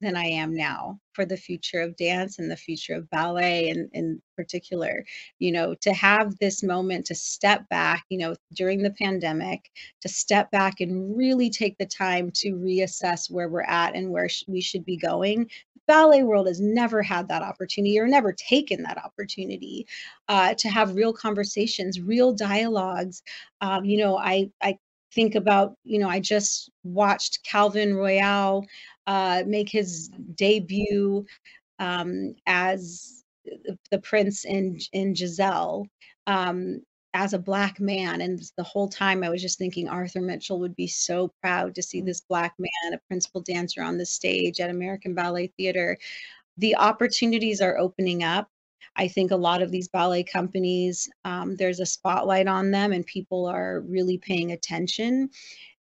than 0.00 0.16
I 0.16 0.24
am 0.24 0.54
now 0.54 1.00
for 1.12 1.26
the 1.26 1.36
future 1.36 1.82
of 1.82 1.96
dance 1.96 2.38
and 2.38 2.50
the 2.50 2.56
future 2.56 2.94
of 2.94 3.10
ballet 3.10 3.68
and 3.68 3.90
in 3.92 4.22
particular, 4.36 5.04
you 5.38 5.52
know, 5.52 5.74
to 5.82 5.92
have 5.92 6.38
this 6.38 6.62
moment 6.62 7.04
to 7.06 7.14
step 7.14 7.68
back, 7.68 8.04
you 8.08 8.16
know, 8.16 8.36
during 8.54 8.82
the 8.82 8.90
pandemic, 8.92 9.70
to 10.00 10.08
step 10.08 10.50
back 10.50 10.80
and 10.80 11.14
really 11.14 11.50
take 11.50 11.76
the 11.76 11.84
time 11.86 12.30
to 12.36 12.52
reassess 12.52 13.30
where 13.30 13.50
we're 13.50 13.62
at 13.62 13.94
and 13.94 14.10
where 14.10 14.30
sh- 14.30 14.44
we 14.48 14.62
should 14.62 14.86
be 14.86 14.96
going. 14.96 15.50
Ballet 15.86 16.22
world 16.22 16.46
has 16.46 16.60
never 16.60 17.02
had 17.02 17.28
that 17.28 17.42
opportunity 17.42 18.00
or 18.00 18.08
never 18.08 18.32
taken 18.32 18.82
that 18.84 18.96
opportunity 18.96 19.86
uh, 20.28 20.54
to 20.54 20.70
have 20.70 20.94
real 20.94 21.12
conversations, 21.12 22.00
real 22.00 22.32
dialogues. 22.32 23.22
Um, 23.60 23.84
you 23.84 23.98
know, 23.98 24.16
I 24.16 24.50
I 24.62 24.78
think 25.14 25.34
about, 25.34 25.76
you 25.84 25.98
know, 25.98 26.08
I 26.08 26.20
just 26.20 26.70
watched 26.82 27.44
Calvin 27.44 27.94
Royal 27.94 28.66
uh, 29.06 29.42
make 29.46 29.68
his 29.68 30.08
debut 30.34 31.24
um, 31.78 32.34
as 32.46 33.24
the 33.90 33.98
prince 33.98 34.44
in 34.44 34.78
in 34.92 35.14
Giselle 35.14 35.86
um, 36.26 36.80
as 37.12 37.32
a 37.32 37.38
black 37.38 37.78
man, 37.78 38.20
and 38.20 38.42
the 38.56 38.64
whole 38.64 38.88
time 38.88 39.22
I 39.22 39.30
was 39.30 39.42
just 39.42 39.58
thinking 39.58 39.88
Arthur 39.88 40.20
Mitchell 40.20 40.58
would 40.60 40.74
be 40.74 40.88
so 40.88 41.32
proud 41.40 41.74
to 41.74 41.82
see 41.82 42.00
this 42.00 42.20
black 42.22 42.54
man, 42.58 42.94
a 42.94 43.00
principal 43.08 43.40
dancer 43.42 43.82
on 43.82 43.98
the 43.98 44.06
stage 44.06 44.60
at 44.60 44.70
American 44.70 45.14
Ballet 45.14 45.52
Theater. 45.56 45.96
The 46.58 46.76
opportunities 46.76 47.60
are 47.60 47.78
opening 47.78 48.22
up. 48.22 48.48
I 48.96 49.08
think 49.08 49.30
a 49.30 49.36
lot 49.36 49.62
of 49.62 49.70
these 49.70 49.88
ballet 49.88 50.22
companies, 50.22 51.08
um, 51.24 51.56
there's 51.56 51.80
a 51.80 51.86
spotlight 51.86 52.46
on 52.46 52.70
them 52.70 52.92
and 52.92 53.04
people 53.06 53.46
are 53.46 53.80
really 53.80 54.18
paying 54.18 54.52
attention. 54.52 55.30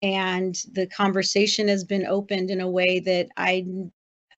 And 0.03 0.55
the 0.73 0.87
conversation 0.87 1.69
has 1.69 1.85
been 1.85 2.07
opened 2.07 2.51
in 2.51 2.61
a 2.61 2.71
way 2.71 3.01
that 3.01 3.29
I 3.37 3.67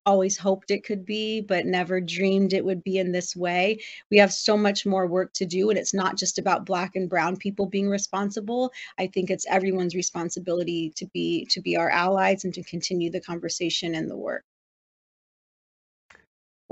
always 0.04 0.36
hoped 0.36 0.70
it 0.70 0.84
could 0.84 1.04
be, 1.04 1.40
but 1.40 1.66
never 1.66 2.00
dreamed 2.00 2.52
it 2.52 2.64
would 2.64 2.82
be 2.82 2.98
in 2.98 3.12
this 3.12 3.36
way. 3.36 3.78
We 4.10 4.18
have 4.18 4.32
so 4.32 4.56
much 4.56 4.84
more 4.84 5.06
work 5.06 5.32
to 5.34 5.46
do, 5.46 5.70
and 5.70 5.78
it's 5.78 5.94
not 5.94 6.16
just 6.18 6.38
about 6.38 6.66
Black 6.66 6.96
and 6.96 7.08
Brown 7.08 7.36
people 7.36 7.66
being 7.66 7.88
responsible. 7.88 8.72
I 8.98 9.06
think 9.06 9.30
it's 9.30 9.46
everyone's 9.48 9.94
responsibility 9.94 10.92
to 10.96 11.06
be 11.14 11.46
to 11.50 11.60
be 11.60 11.76
our 11.76 11.90
allies 11.90 12.44
and 12.44 12.54
to 12.54 12.64
continue 12.64 13.10
the 13.10 13.20
conversation 13.20 13.94
and 13.94 14.10
the 14.10 14.16
work. 14.16 14.44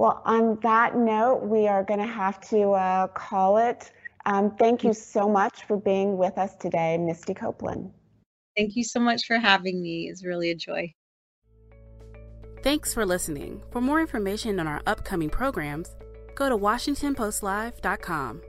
Well, 0.01 0.23
on 0.25 0.59
that 0.63 0.97
note, 0.97 1.43
we 1.43 1.69
are 1.69 1.85
going 1.85 2.01
to 2.01 2.07
have 2.07 2.41
to 2.49 2.71
uh, 2.71 3.09
call 3.09 3.59
it. 3.59 3.93
Um, 4.25 4.57
thank 4.57 4.83
you 4.83 4.95
so 4.95 5.29
much 5.29 5.65
for 5.65 5.77
being 5.77 6.17
with 6.17 6.39
us 6.39 6.57
today, 6.57 6.97
Misty 6.97 7.35
Copeland. 7.35 7.93
Thank 8.57 8.77
you 8.77 8.83
so 8.83 8.99
much 8.99 9.27
for 9.27 9.39
having 9.39 9.83
me. 9.83 10.09
It's 10.09 10.25
really 10.25 10.53
a 10.53 10.55
joy. 10.55 10.95
Thanks 12.63 12.95
for 12.95 13.05
listening. 13.05 13.61
For 13.73 13.83
more 13.83 14.01
information 14.01 14.59
on 14.59 14.67
our 14.67 14.81
upcoming 14.87 15.29
programs, 15.29 15.95
go 16.35 16.49
to 16.49 16.57
WashingtonPostLive.com. 16.57 18.41